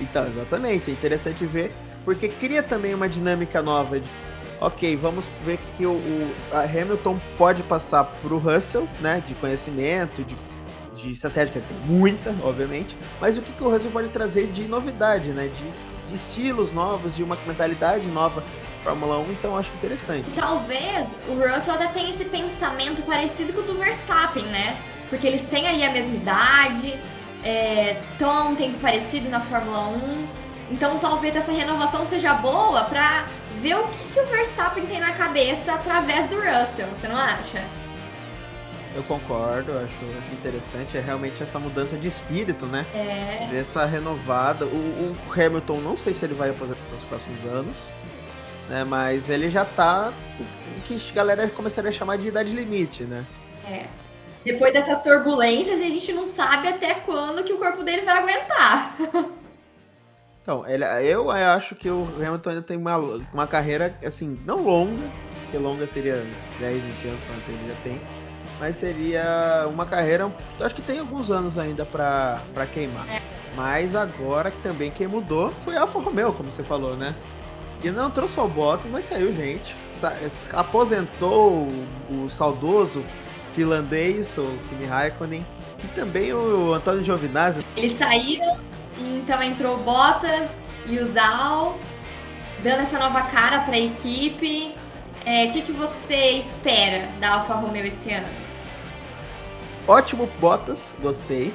Então, 0.00 0.26
exatamente. 0.26 0.90
É 0.90 0.92
interessante 0.92 1.44
ver 1.46 1.72
porque 2.04 2.28
cria 2.28 2.62
também 2.62 2.94
uma 2.94 3.08
dinâmica 3.08 3.62
nova 3.62 4.00
de, 4.00 4.08
ok, 4.60 4.96
vamos 4.96 5.28
ver 5.44 5.58
que, 5.58 5.70
que 5.78 5.86
o, 5.86 5.92
o 5.92 6.34
Hamilton 6.52 7.20
pode 7.36 7.62
passar 7.62 8.04
para 8.04 8.34
o 8.34 8.38
Russell, 8.38 8.88
né, 9.00 9.22
de 9.26 9.34
conhecimento, 9.34 10.24
de, 10.24 10.36
de 10.96 11.10
estratégia, 11.10 11.62
tem 11.62 11.78
muita, 11.86 12.34
obviamente, 12.42 12.96
mas 13.20 13.36
o 13.36 13.42
que, 13.42 13.52
que 13.52 13.62
o 13.62 13.70
Russell 13.70 13.90
pode 13.90 14.08
trazer 14.08 14.48
de 14.48 14.64
novidade, 14.64 15.28
né, 15.28 15.48
de, 15.48 16.08
de 16.08 16.14
estilos 16.14 16.72
novos, 16.72 17.16
de 17.16 17.22
uma 17.22 17.36
mentalidade 17.46 18.06
nova 18.08 18.42
Fórmula 18.82 19.18
1, 19.18 19.32
então 19.32 19.56
acho 19.56 19.72
interessante. 19.74 20.26
Talvez 20.34 21.16
o 21.28 21.34
Russell 21.34 21.74
até 21.74 21.86
tenha 21.88 22.10
esse 22.10 22.24
pensamento 22.24 23.02
parecido 23.02 23.52
com 23.52 23.60
o 23.60 23.62
do 23.62 23.78
Verstappen, 23.78 24.44
né? 24.46 24.76
Porque 25.08 25.26
eles 25.26 25.46
têm 25.46 25.68
ali 25.68 25.84
a 25.84 25.92
mesma 25.92 26.14
idade, 26.14 26.98
estão 28.12 28.30
é, 28.30 28.36
há 28.38 28.44
um 28.44 28.56
tempo 28.56 28.78
parecido 28.80 29.28
na 29.28 29.40
Fórmula 29.40 29.88
1. 29.88 30.41
Então 30.72 30.98
talvez 30.98 31.36
essa 31.36 31.52
renovação 31.52 32.06
seja 32.06 32.32
boa 32.32 32.84
para 32.84 33.26
ver 33.60 33.76
o 33.76 33.86
que, 33.88 34.12
que, 34.14 34.20
o 34.20 34.26
Verstappen 34.26 34.86
tem 34.86 34.98
na 34.98 35.12
cabeça 35.12 35.74
através 35.74 36.26
do 36.28 36.36
Russell, 36.36 36.88
você 36.88 37.06
não 37.06 37.16
acha? 37.16 37.62
Eu 38.94 39.02
concordo, 39.02 39.72
acho, 39.72 40.18
acho 40.18 40.32
interessante. 40.32 40.96
É 40.96 41.00
realmente 41.00 41.42
essa 41.42 41.58
mudança 41.58 41.96
de 41.96 42.08
espírito, 42.08 42.66
né? 42.66 42.86
É. 42.94 43.56
Essa 43.56 43.84
renovada. 43.84 44.66
O, 44.66 44.68
o 44.68 45.16
Hamilton, 45.32 45.78
não 45.78 45.96
sei 45.96 46.12
se 46.12 46.24
ele 46.24 46.34
vai 46.34 46.50
aposentar 46.50 46.80
nos 46.90 47.04
próximos 47.04 47.42
anos, 47.44 47.76
né? 48.68 48.84
Mas 48.84 49.30
ele 49.30 49.50
já 49.50 49.64
tá. 49.64 50.12
O 50.40 50.80
que 50.82 51.02
a 51.10 51.14
galera 51.14 51.48
começaria 51.48 51.88
a 51.88 51.92
chamar 51.92 52.16
de 52.18 52.28
idade 52.28 52.52
limite, 52.52 53.04
né? 53.04 53.24
É. 53.66 53.86
Depois 54.44 54.72
dessas 54.74 55.02
turbulências, 55.02 55.80
a 55.80 55.84
gente 55.84 56.12
não 56.12 56.26
sabe 56.26 56.68
até 56.68 56.94
quando 56.94 57.44
que 57.44 57.52
o 57.52 57.58
corpo 57.58 57.82
dele 57.82 58.02
vai 58.02 58.18
aguentar. 58.18 58.96
Então, 60.42 60.66
ele, 60.66 60.84
eu 61.08 61.30
acho 61.30 61.76
que 61.76 61.88
o 61.88 62.04
Hamilton 62.16 62.50
ainda 62.50 62.62
tem 62.62 62.76
uma, 62.76 62.96
uma 63.32 63.46
carreira, 63.46 63.96
assim, 64.04 64.40
não 64.44 64.60
longa, 64.64 65.08
porque 65.42 65.56
longa 65.56 65.86
seria 65.86 66.26
10, 66.58 66.82
20 66.82 67.08
anos, 67.08 67.20
quanto 67.20 67.48
ele 67.48 67.68
já 67.68 67.76
tem, 67.84 68.00
mas 68.58 68.74
seria 68.74 69.68
uma 69.70 69.86
carreira, 69.86 70.32
acho 70.60 70.74
que 70.74 70.82
tem 70.82 70.98
alguns 70.98 71.30
anos 71.30 71.56
ainda 71.56 71.86
para 71.86 72.66
queimar. 72.72 73.08
É. 73.08 73.22
Mas 73.54 73.94
agora 73.94 74.50
que 74.50 74.60
também 74.62 74.90
quem 74.90 75.06
mudou 75.06 75.50
foi 75.50 75.76
a 75.76 75.82
Alfa 75.82 76.00
Romeo, 76.00 76.32
como 76.32 76.50
você 76.50 76.64
falou, 76.64 76.96
né? 76.96 77.14
Que 77.80 77.90
não 77.90 78.10
trouxe 78.10 78.40
o 78.40 78.48
Bottas, 78.48 78.90
mas 78.90 79.04
saiu 79.04 79.32
gente. 79.32 79.76
Aposentou 80.54 81.68
o, 82.10 82.24
o 82.24 82.30
saudoso 82.30 83.04
finlandês, 83.52 84.36
o 84.38 84.58
Kimi 84.68 84.86
Raikkonen, 84.86 85.46
e 85.84 85.88
também 85.88 86.32
o 86.32 86.72
Antônio 86.72 87.04
Giovinazzi. 87.04 87.64
Eles 87.76 87.92
saíram 87.92 88.58
então 89.02 89.42
entrou 89.42 89.78
Bottas 89.78 90.58
e 90.86 90.98
o 90.98 91.04
Zal, 91.04 91.78
dando 92.62 92.80
essa 92.80 92.98
nova 92.98 93.22
cara 93.22 93.60
para 93.60 93.74
a 93.74 93.80
equipe. 93.80 94.74
É, 95.24 95.46
o 95.46 95.52
que, 95.52 95.62
que 95.62 95.72
você 95.72 96.32
espera 96.32 97.08
da 97.20 97.34
Alfa 97.34 97.54
Romeo 97.54 97.84
esse 97.84 98.12
ano? 98.12 98.26
Ótimo 99.86 100.28
Bottas, 100.40 100.94
gostei. 101.00 101.52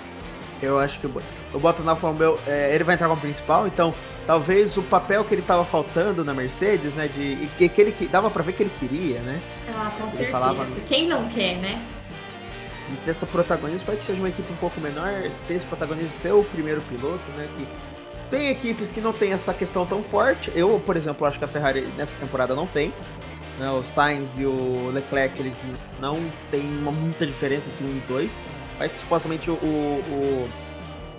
Eu 0.62 0.80
acho 0.80 1.00
que 1.00 1.08
o 1.54 1.60
Bottas 1.60 1.86
na 1.86 1.92
Alfa 1.92 2.08
Romeo, 2.08 2.40
é, 2.48 2.74
ele 2.74 2.84
vai 2.84 2.96
entrar 2.96 3.08
como 3.08 3.22
principal, 3.22 3.68
então 3.68 3.94
talvez 4.26 4.76
o 4.78 4.84
papel 4.84 5.24
que 5.24 5.34
ele 5.34 5.42
estava 5.42 5.64
faltando 5.64 6.24
na 6.24 6.34
Mercedes, 6.34 6.96
né, 6.96 7.08
de 7.08 7.48
que, 7.58 7.70
que 7.70 7.82
ele 7.82 7.92
que 7.92 8.08
dava 8.08 8.30
para 8.30 8.44
ver 8.44 8.54
que 8.54 8.64
ele 8.64 8.74
queria, 8.78 9.20
né? 9.20 9.42
Ah, 9.70 9.92
com 9.98 10.04
ele 10.04 10.10
certeza. 10.10 10.32
Falava, 10.32 10.66
Quem 10.88 11.08
não 11.08 11.28
quer, 11.30 11.58
né? 11.58 11.82
De 12.90 12.98
ter 12.98 13.12
essa 13.12 13.26
protagonismo, 13.26 13.86
pode 13.86 14.00
que 14.00 14.06
seja 14.06 14.20
uma 14.20 14.30
equipe 14.30 14.52
um 14.52 14.56
pouco 14.58 14.80
menor, 14.80 15.12
ter 15.48 15.54
esse 15.54 15.66
protagonismo 15.66 16.10
ser 16.10 16.34
o 16.34 16.44
primeiro 16.44 16.82
piloto, 16.82 17.24
né? 17.36 17.48
Que 17.58 17.68
tem 18.30 18.50
equipes 18.50 18.92
que 18.92 19.00
não 19.00 19.14
tem 19.14 19.32
essa 19.32 19.54
questão 19.54 19.86
tão 19.86 20.04
forte. 20.04 20.52
Eu, 20.54 20.82
por 20.86 20.98
exemplo, 20.98 21.26
acho 21.26 21.40
que 21.40 21.46
a 21.46 21.48
Ferrari 21.48 21.82
nessa 21.98 22.18
temporada 22.18 22.54
não 22.56 22.68
tem. 22.68 22.94
Né? 23.58 23.70
O 23.72 23.82
Sainz 23.82 24.38
e 24.38 24.46
o 24.46 24.92
Leclerc, 24.94 25.40
eles 25.40 25.60
não 26.00 26.20
tem 26.52 26.62
uma 26.80 26.92
muita 26.92 27.26
diferença 27.26 27.70
entre 27.70 27.86
um 27.86 27.98
e 27.98 28.00
dois. 28.02 28.42
Mas 28.78 28.92
que 28.92 28.98
supostamente 28.98 29.50
o, 29.50 29.54
o, 29.54 30.50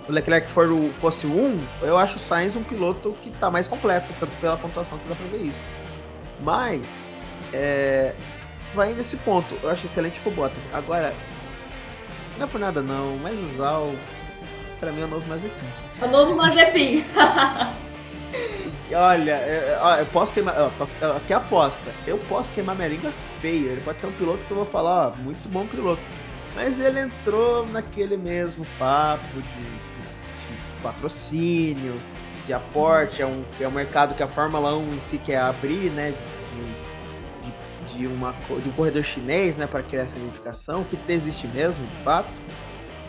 o 0.07 0.11
Leclerc 0.11 0.49
for 0.49 0.71
o, 0.71 0.91
fosse 0.93 1.25
o 1.25 1.31
um, 1.31 1.65
eu 1.81 1.97
acho 1.97 2.17
o 2.17 2.19
Sainz 2.19 2.55
um 2.55 2.63
piloto 2.63 3.15
que 3.21 3.29
está 3.29 3.49
mais 3.51 3.67
completo, 3.67 4.13
tanto 4.19 4.35
pela 4.37 4.55
pontuação 4.55 4.97
você 4.97 5.07
dá 5.07 5.15
pra 5.15 5.25
ver 5.27 5.45
isso. 5.45 5.67
Mas, 6.41 7.09
é, 7.51 8.15
vai 8.73 8.93
nesse 8.93 9.17
ponto, 9.17 9.57
eu 9.61 9.69
acho 9.69 9.87
excelente 9.87 10.21
pro 10.21 10.31
Bottas. 10.31 10.61
Agora, 10.71 11.13
não 12.39 12.47
é 12.47 12.49
por 12.49 12.59
nada 12.59 12.81
não, 12.81 13.17
mas 13.17 13.37
o 13.39 13.57
Zal, 13.57 13.93
pra 14.79 14.91
mim 14.91 15.01
é 15.01 15.05
o 15.05 15.07
novo 15.07 15.27
Mazepin. 15.27 15.67
É 16.01 16.05
o 16.05 16.09
novo 16.09 16.35
Mazepin. 16.35 17.03
Olha, 18.91 19.41
eu, 19.41 19.99
eu 19.99 20.05
posso 20.07 20.33
queimar. 20.33 20.55
Ó, 20.57 21.17
aqui 21.17 21.33
aposta. 21.33 21.91
Eu 22.07 22.17
posso 22.29 22.51
queimar 22.53 22.75
minha 22.75 22.87
língua 22.87 23.13
feia. 23.41 23.71
Ele 23.71 23.81
pode 23.81 23.99
ser 23.99 24.07
um 24.07 24.11
piloto 24.13 24.45
que 24.45 24.51
eu 24.51 24.57
vou 24.57 24.65
falar, 24.65 25.09
ó, 25.09 25.15
muito 25.17 25.47
bom 25.49 25.67
piloto. 25.67 26.01
Mas 26.55 26.79
ele 26.79 27.01
entrou 27.01 27.67
naquele 27.67 28.17
mesmo 28.17 28.65
papo 28.79 29.35
de, 29.35 29.41
de 29.41 30.81
patrocínio, 30.81 32.01
de 32.47 32.53
aporte. 32.53 33.21
É 33.21 33.27
um, 33.27 33.43
é 33.59 33.67
um 33.67 33.71
mercado 33.71 34.15
que 34.15 34.23
a 34.23 34.27
Fórmula 34.27 34.75
1 34.75 34.95
em 34.95 34.99
si 34.99 35.17
quer 35.19 35.39
abrir, 35.39 35.91
né? 35.91 36.11
De, 36.11 36.17
de, 36.17 36.88
uma, 38.07 38.33
de 38.61 38.69
um 38.69 38.71
corredor 38.73 39.03
chinês, 39.03 39.57
né, 39.57 39.67
para 39.67 39.81
criar 39.83 40.03
essa 40.03 40.17
identificação, 40.17 40.83
que 40.83 40.97
existe 41.07 41.47
mesmo, 41.47 41.85
de 41.85 41.95
fato. 42.03 42.29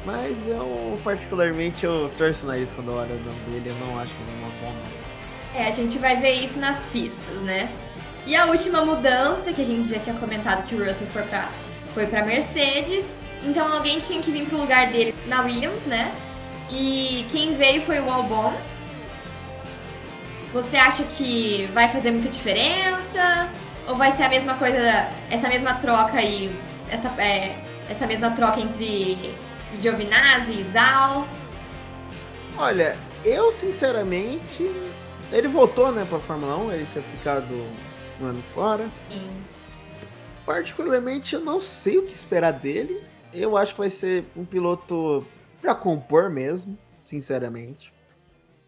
Mas 0.05 0.47
eu, 0.47 0.99
particularmente, 1.05 1.85
eu 1.85 2.11
torço 2.17 2.47
na 2.47 2.53
nariz 2.53 2.73
quando 2.73 2.89
eu 2.89 2.95
olho 2.95 3.15
o 3.15 3.19
nome 3.19 3.41
dele, 3.51 3.69
eu 3.69 3.87
não 3.87 3.99
acho 3.99 4.13
que 4.15 4.23
é 4.23 4.35
uma 4.39 4.49
bom 4.61 4.73
nome. 4.73 5.11
É, 5.55 5.67
a 5.69 5.71
gente 5.73 5.99
vai 5.99 6.17
ver 6.17 6.33
isso 6.33 6.59
nas 6.59 6.83
pistas, 6.85 7.37
né? 7.43 7.71
E 8.27 8.35
a 8.37 8.47
última 8.47 8.85
mudança, 8.85 9.53
que 9.53 9.61
a 9.61 9.65
gente 9.65 9.91
já 9.91 9.99
tinha 9.99 10.17
comentado 10.17 10.67
que 10.67 10.75
o 10.75 10.85
Russell 10.85 11.07
foi 11.09 11.23
para 11.23 11.51
foi 11.95 12.07
Mercedes, 12.07 13.07
então 13.45 13.73
alguém 13.73 13.99
tinha 13.99 14.23
que 14.23 14.31
vir 14.31 14.47
pro 14.47 14.59
lugar 14.59 14.91
dele 14.93 15.15
na 15.27 15.43
Williams, 15.43 15.85
né? 15.87 16.15
E 16.71 17.27
quem 17.31 17.57
veio 17.57 17.83
foi 17.83 17.99
o 18.01 18.09
Albon. 18.11 18.55
Você 20.53 20.77
acha 20.77 21.03
que 21.03 21.69
vai 21.73 21.89
fazer 21.89 22.11
muita 22.11 22.29
diferença? 22.29 23.49
Ou 23.87 23.97
vai 23.97 24.13
ser 24.13 24.25
a 24.25 24.29
mesma 24.29 24.55
coisa, 24.55 25.09
essa 25.31 25.49
mesma 25.49 25.75
troca 25.75 26.19
aí, 26.19 26.57
essa, 26.91 27.09
é, 27.21 27.57
essa 27.89 28.07
mesma 28.07 28.31
troca 28.33 28.61
entre 28.61 29.35
Giovinazzi 29.77 30.61
e 30.61 30.65
Zal? 30.65 31.27
Olha, 32.57 32.97
eu 33.25 33.51
sinceramente. 33.53 34.71
Ele 35.33 35.47
voltou, 35.47 35.93
né, 35.93 36.05
pra 36.09 36.19
Fórmula 36.19 36.57
1, 36.57 36.73
ele 36.73 36.87
tinha 36.93 37.05
ficado 37.05 37.55
um 38.21 38.27
ano 38.27 38.43
fora. 38.43 38.89
Sim. 39.09 39.31
Particularmente, 40.45 41.35
eu 41.35 41.41
não 41.41 41.61
sei 41.61 41.99
o 41.99 42.07
que 42.07 42.15
esperar 42.15 42.53
dele. 42.53 43.01
Eu 43.33 43.57
acho 43.57 43.75
que 43.75 43.81
vai 43.81 43.91
ser 43.91 44.25
um 44.37 44.45
piloto 44.45 45.25
pra 45.61 45.75
compor 45.75 46.29
mesmo, 46.29 46.77
sinceramente. 47.05 47.93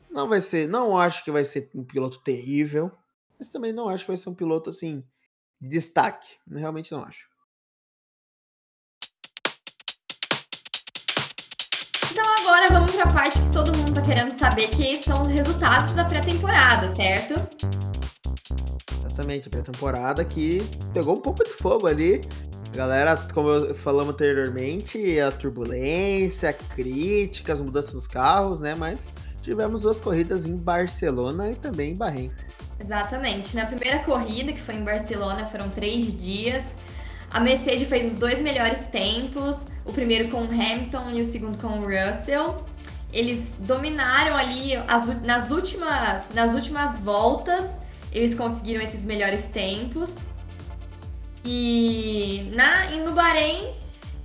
Não 0.09 0.29
vai 0.29 0.41
ser, 0.41 0.69
não 0.69 0.97
acho 0.97 1.25
que 1.25 1.33
vai 1.33 1.45
ser 1.45 1.69
um 1.75 1.83
piloto 1.83 2.21
terrível, 2.21 2.93
mas 3.43 3.49
também 3.49 3.73
não 3.73 3.89
acho 3.89 4.05
que 4.05 4.11
vai 4.13 4.17
ser 4.17 4.29
um 4.29 4.35
piloto 4.35 4.71
assim 4.71 5.05
de 5.61 5.69
destaque. 5.69 6.37
Realmente 6.49 6.93
não 6.93 7.03
acho. 7.03 7.27
Então 12.13 12.25
agora 12.41 12.69
vamos 12.71 12.93
para 12.93 13.03
a 13.03 13.13
parte 13.13 13.41
que 13.41 13.53
todo 13.53 13.77
mundo 13.77 13.95
tá 13.95 14.03
querendo 14.03 14.31
saber, 14.31 14.69
que 14.69 15.03
são 15.03 15.23
os 15.23 15.29
resultados 15.29 15.93
da 15.93 16.05
pré-temporada, 16.05 16.95
certo? 16.95 17.35
Exatamente, 19.05 19.49
a 19.49 19.51
pré-temporada 19.51 20.25
que 20.25 20.61
pegou 20.95 21.17
um 21.17 21.21
pouco 21.21 21.43
de 21.43 21.53
fogo 21.53 21.89
ali. 21.89 22.21
Galera, 22.73 23.17
como 23.35 23.49
eu 23.49 23.75
falamos 23.75 24.15
anteriormente, 24.15 25.19
a 25.19 25.33
turbulência, 25.33 26.51
a 26.51 26.53
crítica, 26.53 27.53
as 27.53 27.61
mudanças 27.61 27.93
nos 27.93 28.07
carros, 28.07 28.61
né? 28.61 28.77
Mas 28.77 29.09
tivemos 29.43 29.83
duas 29.83 29.99
corridas 29.99 30.47
em 30.47 30.57
Barcelona 30.57 31.51
e 31.51 31.57
também 31.57 31.93
em 31.93 31.97
Bahrein. 31.97 32.31
Exatamente. 32.83 33.55
Na 33.55 33.65
primeira 33.65 34.01
corrida, 34.01 34.53
que 34.53 34.61
foi 34.61 34.75
em 34.75 34.83
Barcelona, 34.83 35.47
foram 35.47 35.71
três 35.71 36.13
dias. 36.21 36.77
A 37.31 37.39
Mercedes 37.39 37.89
fez 37.89 38.13
os 38.13 38.19
dois 38.19 38.41
melhores 38.41 38.89
tempos, 38.89 39.67
o 39.85 39.93
primeiro 39.93 40.29
com 40.29 40.43
o 40.43 40.51
Hamilton 40.51 41.13
e 41.15 41.21
o 41.21 41.25
segundo 41.25 41.57
com 41.59 41.79
o 41.79 41.83
Russell. 41.83 42.65
Eles 43.13 43.53
dominaram 43.61 44.37
ali 44.37 44.75
as, 44.89 45.07
nas, 45.23 45.51
últimas, 45.51 46.29
nas 46.35 46.55
últimas 46.55 46.99
voltas, 46.99 47.79
eles 48.11 48.35
conseguiram 48.35 48.83
esses 48.83 49.05
melhores 49.05 49.47
tempos. 49.49 50.19
E, 51.45 52.51
na, 52.55 52.91
e 52.93 53.01
no 53.01 53.13
Bahrein, 53.13 53.63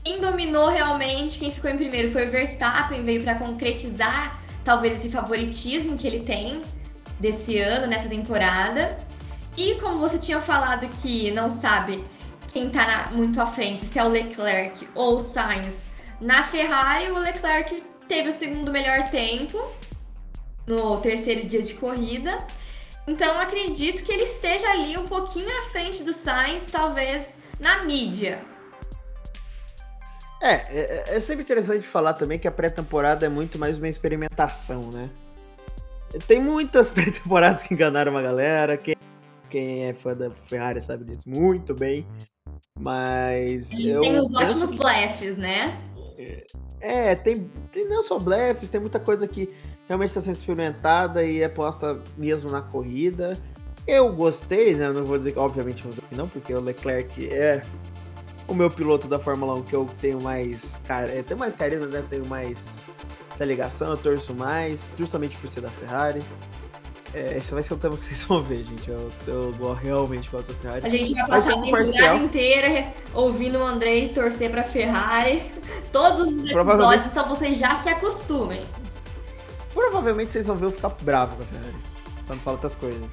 quem 0.04 0.20
dominou 0.20 0.70
realmente, 0.70 1.38
quem 1.38 1.52
ficou 1.52 1.70
em 1.70 1.78
primeiro 1.78 2.12
foi 2.12 2.28
o 2.28 2.32
Verstappen, 2.32 3.04
veio 3.04 3.24
para 3.24 3.36
concretizar 3.36 4.42
talvez 4.64 5.00
esse 5.00 5.10
favoritismo 5.10 5.98
que 5.98 6.08
ele 6.08 6.22
tem 6.22 6.62
desse 7.20 7.58
ano, 7.60 7.88
nessa 7.88 8.08
temporada. 8.08 8.98
E 9.56 9.76
como 9.76 9.98
você 9.98 10.18
tinha 10.18 10.40
falado 10.40 10.88
que 11.02 11.32
não 11.32 11.50
sabe 11.50 12.04
quem 12.52 12.70
tá 12.70 13.10
muito 13.12 13.42
à 13.42 13.46
frente, 13.46 13.86
se 13.86 13.98
é 13.98 14.04
o 14.04 14.08
Leclerc 14.08 14.88
ou 14.94 15.16
o 15.16 15.20
Sainz, 15.20 15.86
na 16.22 16.44
Ferrari 16.44 17.12
o 17.12 17.18
Leclerc 17.18 17.84
teve 18.08 18.30
o 18.30 18.32
segundo 18.32 18.72
melhor 18.72 19.10
tempo 19.10 19.60
no 20.66 20.98
terceiro 20.98 21.48
dia 21.48 21.62
de 21.62 21.74
corrida. 21.74 22.38
Então 23.08 23.40
acredito 23.40 24.04
que 24.04 24.12
ele 24.12 24.24
esteja 24.24 24.70
ali 24.70 24.98
um 24.98 25.08
pouquinho 25.08 25.50
à 25.60 25.64
frente 25.64 26.04
do 26.04 26.14
Sainz, 26.14 26.68
talvez 26.68 27.38
na 27.60 27.84
mídia. 27.84 28.40
É, 30.42 30.54
é, 30.54 31.18
é 31.18 31.22
sempre 31.22 31.44
interessante 31.44 31.88
falar 31.88 32.14
também 32.14 32.38
que 32.38 32.48
a 32.48 32.52
pré-temporada 32.52 33.26
é 33.26 33.30
muito 33.30 33.58
mais 33.58 33.78
uma 33.78 33.88
experimentação, 33.88 34.92
né? 34.92 35.10
Tem 36.28 36.42
muitas 36.42 36.90
pré-temporadas 36.92 37.64
que 37.64 37.74
enganaram 37.74 38.12
uma 38.12 38.22
galera. 38.22 38.78
Quem, 38.78 38.96
quem 39.50 39.86
é 39.86 39.94
fã 39.94 40.16
da 40.16 40.32
Ferrari 40.46 40.82
sabe 40.82 41.06
disso 41.06 41.30
muito 41.30 41.74
bem. 41.74 42.06
Mas. 42.80 43.72
Eles 43.72 44.00
têm 44.00 44.20
os 44.20 44.34
ótimos 44.34 44.72
que... 44.72 44.78
blefs, 44.78 45.38
né? 45.38 45.82
É, 46.80 47.16
tem, 47.16 47.50
tem 47.72 47.88
não 47.88 48.04
só 48.04 48.20
blefs, 48.20 48.72
tem 48.72 48.80
muita 48.80 49.00
coisa 49.00 49.28
que 49.28 49.50
realmente 49.88 50.10
está 50.10 50.22
sendo 50.22 50.36
experimentada 50.36 51.24
e 51.24 51.42
é 51.42 51.50
posta 51.50 52.00
mesmo 52.18 52.50
na 52.50 52.62
corrida. 52.62 53.38
Eu 53.88 54.12
gostei, 54.12 54.76
né? 54.76 54.90
Não 54.90 55.06
vou 55.06 55.18
dizer 55.18 55.32
que, 55.32 55.40
obviamente, 55.40 55.82
vou 55.82 55.92
dizer 55.92 56.04
que 56.10 56.16
não, 56.16 56.28
porque 56.28 56.54
o 56.54 56.60
Leclerc 56.60 57.30
é 57.30 57.64
o 58.48 58.54
meu 58.54 58.70
piloto 58.70 59.08
da 59.08 59.20
Fórmula 59.20 59.54
1 59.56 59.64
que 59.64 59.76
eu 59.76 59.86
tenho 60.00 60.22
mais. 60.22 60.80
É, 60.90 61.24
tenho 61.24 61.40
mais 61.40 61.54
carinho, 61.54 61.88
né? 61.88 62.04
Tenho 62.10 62.26
mais 62.26 62.76
essa 63.38 63.46
ligação, 63.46 63.92
eu 63.92 63.98
torço 63.98 64.34
mais, 64.34 64.88
justamente 64.98 65.38
por 65.38 65.48
ser 65.48 65.62
da 65.62 65.70
Ferrari. 65.70 66.24
É, 67.14 67.38
esse 67.38 67.54
vai 67.54 67.62
ser 67.62 67.76
o 67.76 67.78
tema 67.78 67.96
que 67.96 68.04
vocês 68.04 68.26
vão 68.26 68.42
ver, 68.42 68.66
gente. 68.66 68.90
Eu, 68.90 69.12
eu 69.28 69.74
realmente 69.74 70.30
gosto 70.30 70.52
da 70.54 70.60
Ferrari. 70.60 70.86
A 70.86 70.90
gente 70.90 71.14
vai 71.14 71.28
passar 71.28 71.54
a 71.54 71.62
temporada 71.62 72.16
inteira 72.16 72.94
ouvindo 73.14 73.60
o 73.60 73.64
Andrei 73.64 74.10
torcer 74.10 74.50
pra 74.50 74.64
Ferrari. 74.64 75.52
Todos 75.94 76.34
os 76.34 76.52
episódios, 76.52 77.06
então 77.06 77.28
vocês 77.30 77.58
já 77.58 77.76
se 77.76 77.90
acostumem. 77.90 78.66
Provavelmente 79.72 80.32
vocês 80.32 80.48
vão 80.48 80.56
ver 80.56 80.66
eu 80.66 80.72
ficar 80.72 80.90
bravo 81.02 81.38
com 81.38 81.44
a 81.44 81.46
Ferrari. 81.46 81.76
Pra 82.26 82.36
não 82.36 82.42
falar 82.42 82.56
outras 82.56 82.76
coisas. 82.76 83.08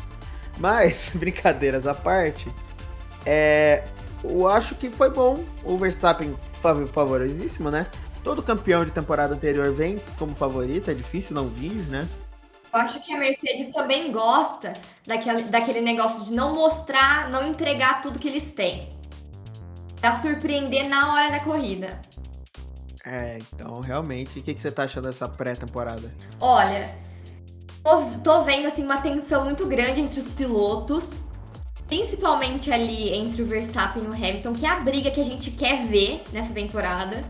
Mas, 0.58 1.12
brincadeiras 1.14 1.86
à 1.86 1.94
parte, 1.94 2.48
é, 3.26 3.84
eu 4.24 4.48
acho 4.48 4.74
que 4.74 4.90
foi 4.90 5.10
bom. 5.10 5.44
O 5.62 5.76
Verstappen 5.76 6.34
favorizíssimo, 6.92 7.70
né? 7.70 7.86
Todo 8.24 8.42
campeão 8.42 8.86
de 8.86 8.90
temporada 8.90 9.34
anterior 9.34 9.70
vem 9.72 10.00
como 10.18 10.34
favorito, 10.34 10.90
é 10.90 10.94
difícil 10.94 11.34
não 11.34 11.46
vir, 11.46 11.74
né? 11.88 12.08
Eu 12.72 12.80
acho 12.80 12.98
que 13.04 13.12
a 13.12 13.18
Mercedes 13.18 13.70
também 13.70 14.10
gosta 14.10 14.72
daquele, 15.06 15.42
daquele 15.42 15.82
negócio 15.82 16.24
de 16.24 16.32
não 16.32 16.54
mostrar, 16.54 17.28
não 17.28 17.46
entregar 17.46 18.00
tudo 18.02 18.18
que 18.18 18.26
eles 18.26 18.50
têm. 18.50 18.88
Pra 20.00 20.14
surpreender 20.14 20.88
na 20.88 21.12
hora 21.12 21.30
da 21.30 21.40
corrida. 21.40 22.00
É, 23.04 23.38
então 23.52 23.80
realmente, 23.82 24.38
o 24.38 24.42
que, 24.42 24.54
que 24.54 24.60
você 24.60 24.72
tá 24.72 24.84
achando 24.84 25.04
dessa 25.04 25.28
pré-temporada? 25.28 26.10
Olha, 26.40 26.96
tô, 27.82 28.00
tô 28.24 28.42
vendo 28.42 28.66
assim 28.66 28.82
uma 28.82 29.02
tensão 29.02 29.44
muito 29.44 29.66
grande 29.66 30.00
entre 30.00 30.18
os 30.18 30.32
pilotos 30.32 31.10
principalmente 31.86 32.72
ali 32.72 33.12
entre 33.12 33.42
o 33.42 33.46
Verstappen 33.46 34.04
e 34.04 34.06
o 34.06 34.12
Hamilton, 34.12 34.52
que 34.52 34.66
é 34.66 34.68
a 34.68 34.80
briga 34.80 35.10
que 35.10 35.20
a 35.20 35.24
gente 35.24 35.50
quer 35.50 35.86
ver 35.86 36.22
nessa 36.32 36.52
temporada. 36.52 37.22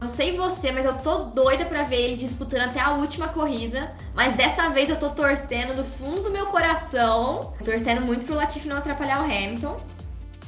Não 0.00 0.08
sei 0.08 0.34
você, 0.34 0.72
mas 0.72 0.86
eu 0.86 0.94
tô 0.94 1.24
doida 1.24 1.66
para 1.66 1.82
ver 1.82 2.00
ele 2.00 2.16
disputando 2.16 2.62
até 2.62 2.80
a 2.80 2.92
última 2.92 3.28
corrida. 3.28 3.94
Mas 4.14 4.34
dessa 4.34 4.70
vez 4.70 4.88
eu 4.88 4.98
tô 4.98 5.10
torcendo 5.10 5.76
do 5.76 5.84
fundo 5.84 6.22
do 6.22 6.30
meu 6.30 6.46
coração, 6.46 7.52
torcendo 7.62 8.00
muito 8.00 8.24
pro 8.24 8.34
Latifi 8.34 8.66
não 8.66 8.78
atrapalhar 8.78 9.20
o 9.20 9.24
Hamilton. 9.24 9.76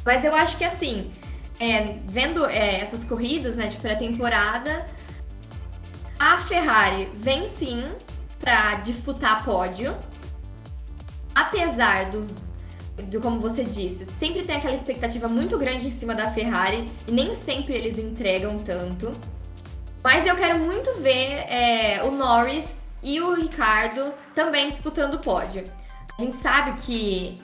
Mas 0.06 0.24
eu 0.24 0.34
acho 0.34 0.56
que 0.56 0.64
assim, 0.64 1.12
é, 1.60 1.98
vendo 2.06 2.46
é, 2.46 2.80
essas 2.80 3.04
corridas 3.04 3.54
né, 3.54 3.66
de 3.66 3.76
pré-temporada, 3.76 4.86
a 6.18 6.38
Ferrari 6.38 7.10
vem 7.14 7.48
sim 7.50 7.84
para 8.40 8.76
disputar 8.76 9.44
pódio. 9.44 9.94
Apesar 11.34 12.10
dos 12.10 12.50
do 13.04 13.20
como 13.20 13.40
você 13.40 13.64
disse, 13.64 14.06
sempre 14.18 14.44
tem 14.44 14.56
aquela 14.56 14.74
expectativa 14.74 15.26
muito 15.26 15.58
grande 15.58 15.86
em 15.86 15.90
cima 15.90 16.14
da 16.14 16.30
Ferrari 16.30 16.90
e 17.08 17.12
nem 17.12 17.34
sempre 17.34 17.74
eles 17.74 17.98
entregam 17.98 18.58
tanto. 18.58 19.12
Mas 20.02 20.26
eu 20.26 20.36
quero 20.36 20.58
muito 20.58 20.94
ver 21.00 21.44
é, 21.48 22.02
o 22.02 22.10
Norris 22.10 22.84
e 23.02 23.20
o 23.20 23.34
Ricardo 23.34 24.12
também 24.34 24.68
disputando 24.68 25.14
o 25.14 25.18
pódio. 25.18 25.64
A 26.18 26.22
gente 26.22 26.36
sabe 26.36 26.80
que 26.82 27.36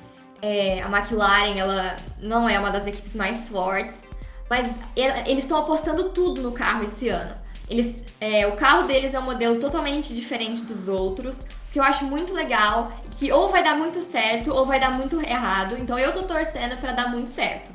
é, 0.42 0.82
a 0.82 0.86
McLaren 0.86 1.56
ela 1.56 1.96
não 2.18 2.48
é 2.48 2.58
uma 2.58 2.70
das 2.70 2.86
equipes 2.86 3.14
mais 3.14 3.48
fortes, 3.48 4.10
mas 4.50 4.78
eles 4.96 5.44
estão 5.44 5.58
apostando 5.58 6.10
tudo 6.10 6.42
no 6.42 6.52
carro 6.52 6.84
esse 6.84 7.08
ano. 7.08 7.34
Eles, 7.68 8.02
é, 8.20 8.46
o 8.46 8.56
carro 8.56 8.86
deles 8.86 9.14
é 9.14 9.20
um 9.20 9.24
modelo 9.24 9.60
totalmente 9.60 10.14
diferente 10.14 10.62
dos 10.62 10.88
outros 10.88 11.44
que 11.70 11.78
eu 11.78 11.82
acho 11.82 12.06
muito 12.06 12.32
legal, 12.32 12.90
que 13.10 13.30
ou 13.30 13.50
vai 13.50 13.62
dar 13.62 13.76
muito 13.76 14.02
certo 14.02 14.54
ou 14.54 14.64
vai 14.64 14.80
dar 14.80 14.90
muito 14.90 15.20
errado. 15.20 15.76
Então 15.78 15.98
eu 15.98 16.12
tô 16.12 16.22
torcendo 16.22 16.76
para 16.80 16.92
dar 16.92 17.08
muito 17.08 17.28
certo. 17.28 17.70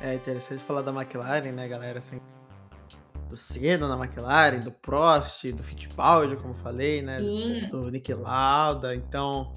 É 0.00 0.14
interessante 0.14 0.62
falar 0.62 0.82
da 0.82 0.90
McLaren, 0.90 1.52
né, 1.52 1.68
galera? 1.68 2.00
Assim, 2.00 2.20
do 3.28 3.36
Senna 3.36 3.88
na 3.88 3.96
McLaren, 3.96 4.60
do 4.60 4.70
Prost, 4.70 5.50
do 5.52 5.62
Fittipaldi, 5.62 6.36
como 6.36 6.54
falei, 6.54 7.02
né? 7.02 7.18
Sim. 7.18 7.68
Do 7.70 7.90
Nick 7.90 8.12
Lauda. 8.12 8.94
Então, 8.94 9.52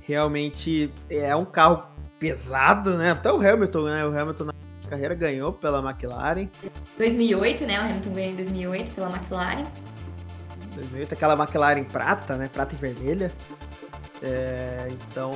realmente 0.00 0.92
é 1.10 1.34
um 1.34 1.44
carro 1.44 1.80
pesado, 2.18 2.96
né? 2.96 3.10
Até 3.10 3.32
o 3.32 3.36
Hamilton, 3.36 3.82
né? 3.82 4.06
O 4.06 4.18
Hamilton 4.18 4.44
na 4.44 4.52
carreira 4.88 5.14
ganhou 5.14 5.52
pela 5.52 5.78
McLaren. 5.78 6.48
2008, 6.96 7.66
né? 7.66 7.80
O 7.80 7.84
Hamilton 7.84 8.10
ganhou 8.10 8.32
em 8.32 8.36
2008 8.36 8.94
pela 8.94 9.08
McLaren. 9.08 9.64
2008, 10.74 11.14
aquela 11.14 11.34
McLaren 11.34 11.84
prata, 11.84 12.36
né? 12.36 12.48
Prata 12.48 12.74
e 12.74 12.78
vermelha. 12.78 13.32
É, 14.22 14.88
então, 14.90 15.32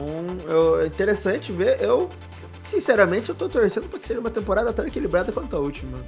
eu, 0.49 0.81
é 0.81 0.87
interessante 0.87 1.53
ver. 1.53 1.81
Eu, 1.81 2.09
sinceramente, 2.63 3.29
eu 3.29 3.35
tô 3.35 3.49
torcendo 3.49 3.89
para 3.89 3.99
que 3.99 4.07
seja 4.07 4.21
uma 4.21 4.31
temporada 4.31 4.73
tão 4.73 4.87
equilibrada 4.87 5.33
quanto 5.33 5.57
a 5.57 5.59
última. 5.59 5.99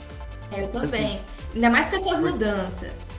Eu 0.56 0.68
também. 0.68 1.16
Assim, 1.16 1.20
Ainda 1.54 1.70
mais 1.70 1.88
com 1.88 1.96
essas 1.96 2.20
mudanças. 2.20 3.12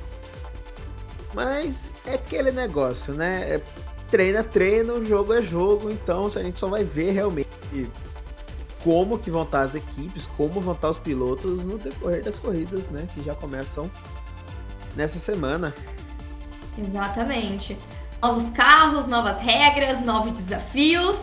Mas 1.34 1.94
é 2.06 2.16
aquele 2.16 2.52
negócio, 2.52 3.14
né? 3.14 3.56
É, 3.56 3.62
treino 4.10 4.38
é 4.38 4.44
treino, 4.44 5.04
jogo 5.04 5.34
é 5.34 5.42
jogo, 5.42 5.90
então 5.90 6.28
a 6.28 6.44
gente 6.44 6.60
só 6.60 6.68
vai 6.68 6.84
ver 6.84 7.12
realmente 7.12 7.50
como 8.84 9.18
que 9.18 9.32
vão 9.32 9.44
estar 9.44 9.62
as 9.62 9.76
equipes, 9.76 10.28
como 10.28 10.60
vão 10.60 10.74
estar 10.74 10.90
os 10.90 11.00
pilotos 11.00 11.64
no 11.64 11.78
decorrer 11.78 12.24
das 12.24 12.38
corridas, 12.38 12.90
né, 12.90 13.08
que 13.14 13.24
já 13.24 13.34
começam 13.34 13.90
nessa 14.96 15.18
semana. 15.18 15.74
Exatamente. 16.78 17.78
Novos 18.22 18.50
carros, 18.50 19.08
novas 19.08 19.40
regras, 19.40 20.02
novos 20.02 20.34
desafios. 20.38 21.18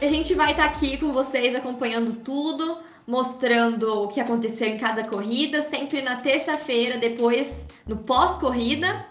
A 0.00 0.06
gente 0.06 0.34
vai 0.34 0.52
estar 0.52 0.64
aqui 0.64 0.96
com 0.96 1.12
vocês 1.12 1.54
acompanhando 1.54 2.14
tudo, 2.14 2.78
mostrando 3.06 4.02
o 4.02 4.08
que 4.08 4.20
aconteceu 4.20 4.68
em 4.68 4.78
cada 4.78 5.04
corrida, 5.04 5.62
sempre 5.62 6.02
na 6.02 6.16
terça-feira, 6.16 6.98
depois 6.98 7.66
no 7.86 7.96
pós-corrida. 7.96 9.04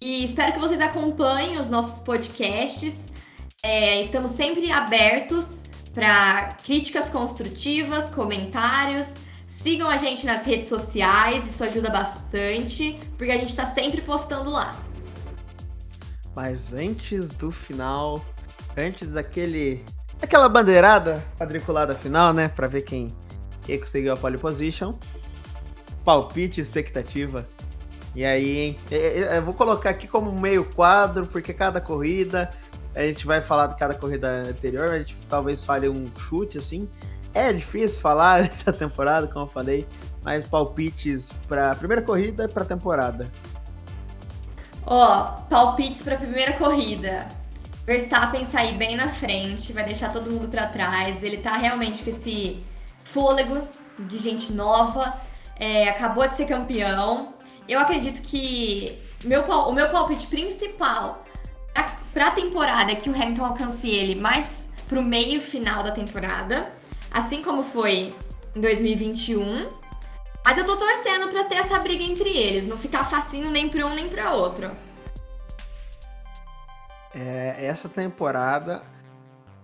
E 0.00 0.24
espero 0.24 0.52
que 0.52 0.58
vocês 0.58 0.80
acompanhem 0.80 1.58
os 1.58 1.68
nossos 1.70 2.02
podcasts. 2.04 3.06
É, 3.62 4.02
estamos 4.02 4.32
sempre 4.32 4.70
abertos 4.70 5.62
para 5.92 6.56
críticas 6.64 7.08
construtivas, 7.08 8.10
comentários. 8.10 9.14
Sigam 9.46 9.88
a 9.88 9.96
gente 9.96 10.26
nas 10.26 10.44
redes 10.44 10.68
sociais, 10.68 11.48
isso 11.48 11.62
ajuda 11.64 11.88
bastante, 11.88 12.98
porque 13.16 13.32
a 13.32 13.36
gente 13.36 13.50
está 13.50 13.66
sempre 13.66 14.02
postando 14.02 14.50
lá. 14.50 14.78
Mas 16.34 16.74
antes 16.74 17.30
do 17.30 17.52
final, 17.52 18.24
antes 18.76 19.08
daquele 19.08 19.84
aquela 20.20 20.48
bandeirada 20.48 21.24
quadriculada 21.38 21.94
final, 21.94 22.32
né, 22.32 22.48
para 22.48 22.66
ver 22.66 22.82
quem 22.82 23.14
quem 23.64 23.78
conseguiu 23.78 24.12
a 24.12 24.16
pole 24.16 24.38
position, 24.38 24.94
palpite, 26.04 26.60
expectativa. 26.60 27.46
E 28.14 28.24
aí, 28.24 28.58
hein? 28.58 28.76
Eu 28.90 29.42
vou 29.42 29.54
colocar 29.54 29.90
aqui 29.90 30.06
como 30.06 30.32
meio 30.32 30.64
quadro, 30.64 31.26
porque 31.26 31.52
cada 31.52 31.80
corrida 31.80 32.50
a 32.94 33.02
gente 33.02 33.26
vai 33.26 33.40
falar 33.40 33.66
de 33.68 33.76
cada 33.76 33.94
corrida 33.94 34.44
anterior, 34.48 34.90
a 34.90 34.98
gente 34.98 35.16
talvez 35.28 35.64
fale 35.64 35.88
um 35.88 36.08
chute 36.16 36.58
assim. 36.58 36.88
É 37.32 37.52
difícil 37.52 38.00
falar 38.00 38.44
essa 38.46 38.72
temporada, 38.72 39.26
como 39.26 39.46
eu 39.46 39.50
falei, 39.50 39.86
mas 40.22 40.46
palpites 40.46 41.32
para 41.48 41.74
primeira 41.74 42.02
corrida 42.02 42.44
e 42.44 42.48
para 42.48 42.64
temporada. 42.64 43.28
Ó, 44.86 45.24
palpites 45.48 46.02
para 46.02 46.16
primeira 46.16 46.52
corrida. 46.52 47.26
Verstappen 47.84 48.46
sair 48.46 48.78
bem 48.78 48.96
na 48.96 49.12
frente, 49.12 49.72
vai 49.72 49.84
deixar 49.84 50.12
todo 50.12 50.30
mundo 50.30 50.48
para 50.48 50.66
trás. 50.68 51.22
Ele 51.22 51.38
tá 51.38 51.56
realmente 51.56 52.02
com 52.02 52.10
esse 52.10 52.62
fôlego 53.14 53.62
de 53.96 54.18
gente 54.18 54.52
nova, 54.52 55.20
é, 55.56 55.88
acabou 55.88 56.26
de 56.26 56.34
ser 56.34 56.46
campeão. 56.46 57.32
Eu 57.68 57.78
acredito 57.78 58.20
que 58.20 58.98
meu, 59.24 59.42
o 59.42 59.72
meu 59.72 59.88
palpite 59.88 60.26
principal 60.26 61.24
para 62.12 62.28
a 62.28 62.30
temporada 62.30 62.92
é 62.92 62.94
que 62.94 63.08
o 63.08 63.14
Hamilton 63.14 63.44
alcance 63.44 63.88
ele 63.88 64.20
mais 64.20 64.68
pro 64.88 65.02
meio 65.02 65.40
final 65.40 65.82
da 65.82 65.92
temporada, 65.92 66.70
assim 67.10 67.42
como 67.42 67.62
foi 67.62 68.14
em 68.54 68.60
2021. 68.60 69.68
Mas 70.44 70.58
eu 70.58 70.66
tô 70.66 70.76
torcendo 70.76 71.28
para 71.28 71.44
ter 71.44 71.56
essa 71.56 71.78
briga 71.78 72.02
entre 72.02 72.28
eles, 72.28 72.66
não 72.66 72.76
ficar 72.76 73.04
facinho 73.04 73.50
nem 73.50 73.68
para 73.68 73.86
um 73.86 73.94
nem 73.94 74.08
para 74.08 74.32
outro. 74.32 74.70
É, 77.14 77.66
essa 77.66 77.88
temporada, 77.88 78.82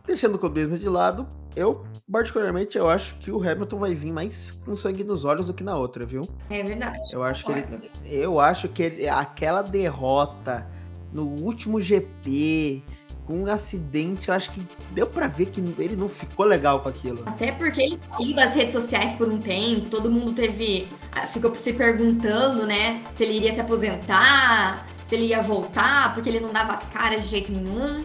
deixando 0.06 0.36
o 0.36 0.38
clubismo 0.38 0.78
de 0.78 0.88
lado, 0.88 1.28
eu, 1.56 1.84
particularmente, 2.10 2.78
eu 2.78 2.88
acho 2.88 3.16
que 3.18 3.30
o 3.30 3.42
Hamilton 3.42 3.78
vai 3.78 3.94
vir 3.94 4.12
mais 4.12 4.58
com 4.64 4.76
sangue 4.76 5.04
nos 5.04 5.24
olhos 5.24 5.48
do 5.48 5.54
que 5.54 5.64
na 5.64 5.76
outra, 5.76 6.06
viu? 6.06 6.28
É 6.48 6.62
verdade. 6.62 6.98
Eu 7.12 7.22
acho 7.22 7.44
que 7.44 7.52
ele, 7.52 7.90
eu 8.04 8.40
acho 8.40 8.68
que 8.68 8.82
ele, 8.82 9.08
aquela 9.08 9.62
derrota 9.62 10.66
no 11.12 11.26
último 11.26 11.80
GP, 11.80 12.82
com 13.30 13.42
um 13.42 13.46
acidente, 13.46 14.28
eu 14.28 14.34
acho 14.34 14.50
que 14.50 14.60
deu 14.92 15.06
para 15.06 15.28
ver 15.28 15.46
que 15.46 15.60
ele 15.60 15.94
não 15.94 16.08
ficou 16.08 16.46
legal 16.46 16.80
com 16.80 16.88
aquilo. 16.88 17.22
Até 17.26 17.52
porque 17.52 17.80
ele 17.80 17.96
saiu 17.96 18.34
das 18.34 18.54
redes 18.54 18.72
sociais 18.72 19.14
por 19.14 19.28
um 19.28 19.38
tempo, 19.38 19.88
todo 19.88 20.10
mundo 20.10 20.32
teve. 20.32 20.88
Ah, 21.12 21.26
ficou 21.26 21.54
se 21.54 21.72
perguntando, 21.72 22.66
né? 22.66 23.02
Se 23.12 23.22
ele 23.24 23.34
iria 23.34 23.52
se 23.52 23.60
aposentar, 23.60 24.84
se 25.04 25.14
ele 25.14 25.26
ia 25.26 25.42
voltar, 25.42 26.14
porque 26.14 26.28
ele 26.28 26.40
não 26.40 26.50
dava 26.50 26.74
as 26.74 26.86
caras 26.88 27.22
de 27.22 27.28
jeito 27.28 27.52
nenhum. 27.52 28.04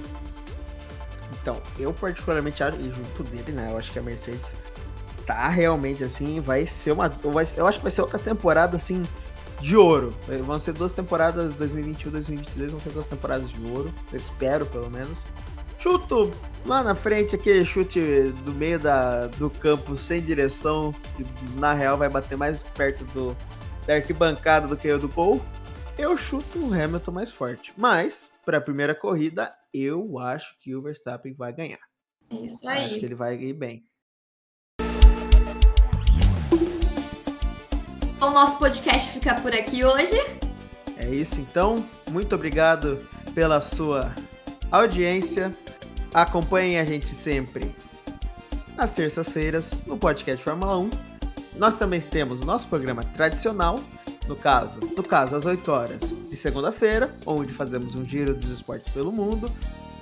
Então, 1.45 1.61
eu 1.77 1.93
particularmente 1.93 2.63
acho, 2.63 2.81
junto 2.81 3.21
dele, 3.21 3.51
né? 3.51 3.71
Eu 3.71 3.77
acho 3.77 3.91
que 3.91 3.99
a 3.99 4.01
Mercedes 4.01 4.55
tá 5.27 5.47
realmente 5.47 6.03
assim, 6.03 6.41
vai 6.41 6.65
ser 6.65 6.91
uma. 6.91 7.05
Eu 7.55 7.67
acho 7.67 7.77
que 7.77 7.83
vai 7.83 7.91
ser 7.91 8.01
outra 8.01 8.17
temporada 8.17 8.75
assim 8.75 9.03
de 9.61 9.77
ouro. 9.77 10.09
Vão 10.43 10.57
ser 10.57 10.73
duas 10.73 10.93
temporadas, 10.93 11.53
2021 11.53 12.11
2022, 12.11 12.71
vão 12.71 12.79
ser 12.79 12.89
duas 12.89 13.05
temporadas 13.05 13.47
de 13.51 13.61
ouro. 13.69 13.93
Eu 14.11 14.17
espero, 14.17 14.65
pelo 14.65 14.89
menos. 14.89 15.27
Chuto 15.77 16.31
lá 16.65 16.81
na 16.81 16.95
frente, 16.95 17.35
aquele 17.35 17.63
chute 17.63 17.99
do 18.43 18.51
meio 18.51 18.79
da, 18.79 19.27
do 19.27 19.47
campo 19.51 19.95
sem 19.95 20.23
direção, 20.23 20.95
que 21.15 21.23
na 21.59 21.73
real 21.73 21.95
vai 21.95 22.09
bater 22.09 22.35
mais 22.35 22.63
perto 22.63 23.03
do, 23.13 23.37
da 23.85 23.93
arquibancada 23.93 24.67
do 24.67 24.75
que 24.75 24.91
o 24.91 24.97
do 24.97 25.07
gol. 25.07 25.39
Eu 25.97 26.17
chuto 26.17 26.59
o 26.59 26.73
Hamilton 26.73 27.11
mais 27.11 27.31
forte. 27.31 27.73
Mas, 27.77 28.33
para 28.45 28.57
a 28.57 28.61
primeira 28.61 28.93
corrida, 28.93 29.55
eu 29.73 30.19
acho 30.19 30.53
que 30.59 30.75
o 30.75 30.81
Verstappen 30.81 31.33
vai 31.33 31.53
ganhar. 31.53 31.79
É 32.29 32.35
isso 32.35 32.67
aí. 32.67 32.85
Acho 32.85 32.99
que 32.99 33.05
ele 33.05 33.15
vai 33.15 33.35
ir 33.35 33.53
bem. 33.53 33.85
O 38.21 38.29
nosso 38.29 38.57
podcast 38.57 39.09
fica 39.11 39.39
por 39.39 39.53
aqui 39.53 39.85
hoje. 39.85 40.17
É 40.97 41.09
isso 41.09 41.39
então. 41.39 41.87
Muito 42.11 42.35
obrigado 42.35 42.99
pela 43.33 43.61
sua 43.61 44.13
audiência. 44.69 45.55
Acompanhem 46.13 46.77
a 46.77 46.83
gente 46.83 47.15
sempre 47.15 47.73
nas 48.75 48.93
terças-feiras 48.93 49.71
no 49.85 49.97
podcast 49.97 50.43
Fórmula 50.43 50.77
1. 50.77 50.89
Nós 51.55 51.77
também 51.77 52.01
temos 52.01 52.41
o 52.41 52.45
nosso 52.45 52.67
programa 52.67 53.01
tradicional, 53.01 53.79
no 54.27 54.35
caso, 54.35 54.79
no 54.79 55.03
caso 55.03 55.35
às 55.35 55.45
8 55.45 55.71
horas 55.71 56.01
de 56.29 56.35
segunda-feira, 56.35 57.09
onde 57.25 57.51
fazemos 57.53 57.95
um 57.95 58.03
giro 58.03 58.33
dos 58.33 58.49
esportes 58.49 58.91
pelo 58.93 59.11
mundo, 59.11 59.51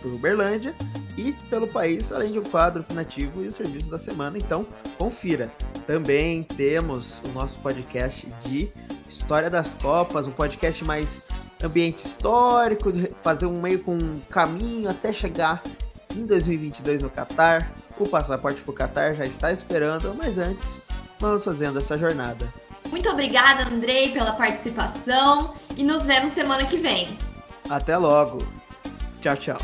por 0.01 0.13
Uberlândia 0.13 0.75
e 1.17 1.31
pelo 1.49 1.67
país, 1.67 2.11
além 2.11 2.31
de 2.31 2.39
um 2.39 2.43
quadro 2.43 2.85
nativo 2.93 3.43
e 3.43 3.47
os 3.47 3.55
serviços 3.55 3.89
da 3.89 3.97
semana. 3.97 4.37
Então, 4.37 4.67
confira. 4.97 5.49
Também 5.87 6.43
temos 6.43 7.21
o 7.25 7.29
nosso 7.29 7.59
podcast 7.59 8.27
de 8.45 8.71
História 9.07 9.49
das 9.49 9.73
Copas, 9.73 10.27
um 10.27 10.31
podcast 10.31 10.83
mais 10.83 11.27
ambiente 11.63 11.97
histórico, 11.97 12.91
fazer 13.21 13.45
um 13.45 13.61
meio 13.61 13.79
com 13.79 13.95
um 13.95 14.19
caminho 14.29 14.89
até 14.89 15.13
chegar 15.13 15.63
em 16.13 16.25
2022 16.25 17.01
no 17.01 17.09
Catar. 17.09 17.71
O 17.97 18.07
passaporte 18.07 18.61
para 18.61 18.71
o 18.71 18.73
Catar 18.73 19.13
já 19.13 19.25
está 19.25 19.51
esperando, 19.51 20.13
mas 20.15 20.37
antes, 20.37 20.81
vamos 21.19 21.45
fazendo 21.45 21.79
essa 21.79 21.97
jornada. 21.97 22.51
Muito 22.89 23.09
obrigada, 23.09 23.63
Andrei, 23.67 24.11
pela 24.11 24.33
participação 24.33 25.53
e 25.75 25.83
nos 25.83 26.05
vemos 26.05 26.31
semana 26.31 26.65
que 26.65 26.77
vem. 26.77 27.17
Até 27.69 27.97
logo. 27.97 28.39
Tchau, 29.21 29.37
tchau. 29.37 29.61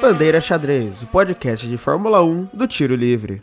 Bandeira 0.00 0.40
Xadrez, 0.40 1.02
o 1.02 1.06
podcast 1.06 1.66
de 1.66 1.76
Fórmula 1.76 2.22
1 2.22 2.50
do 2.52 2.66
Tiro 2.66 2.94
Livre. 2.94 3.42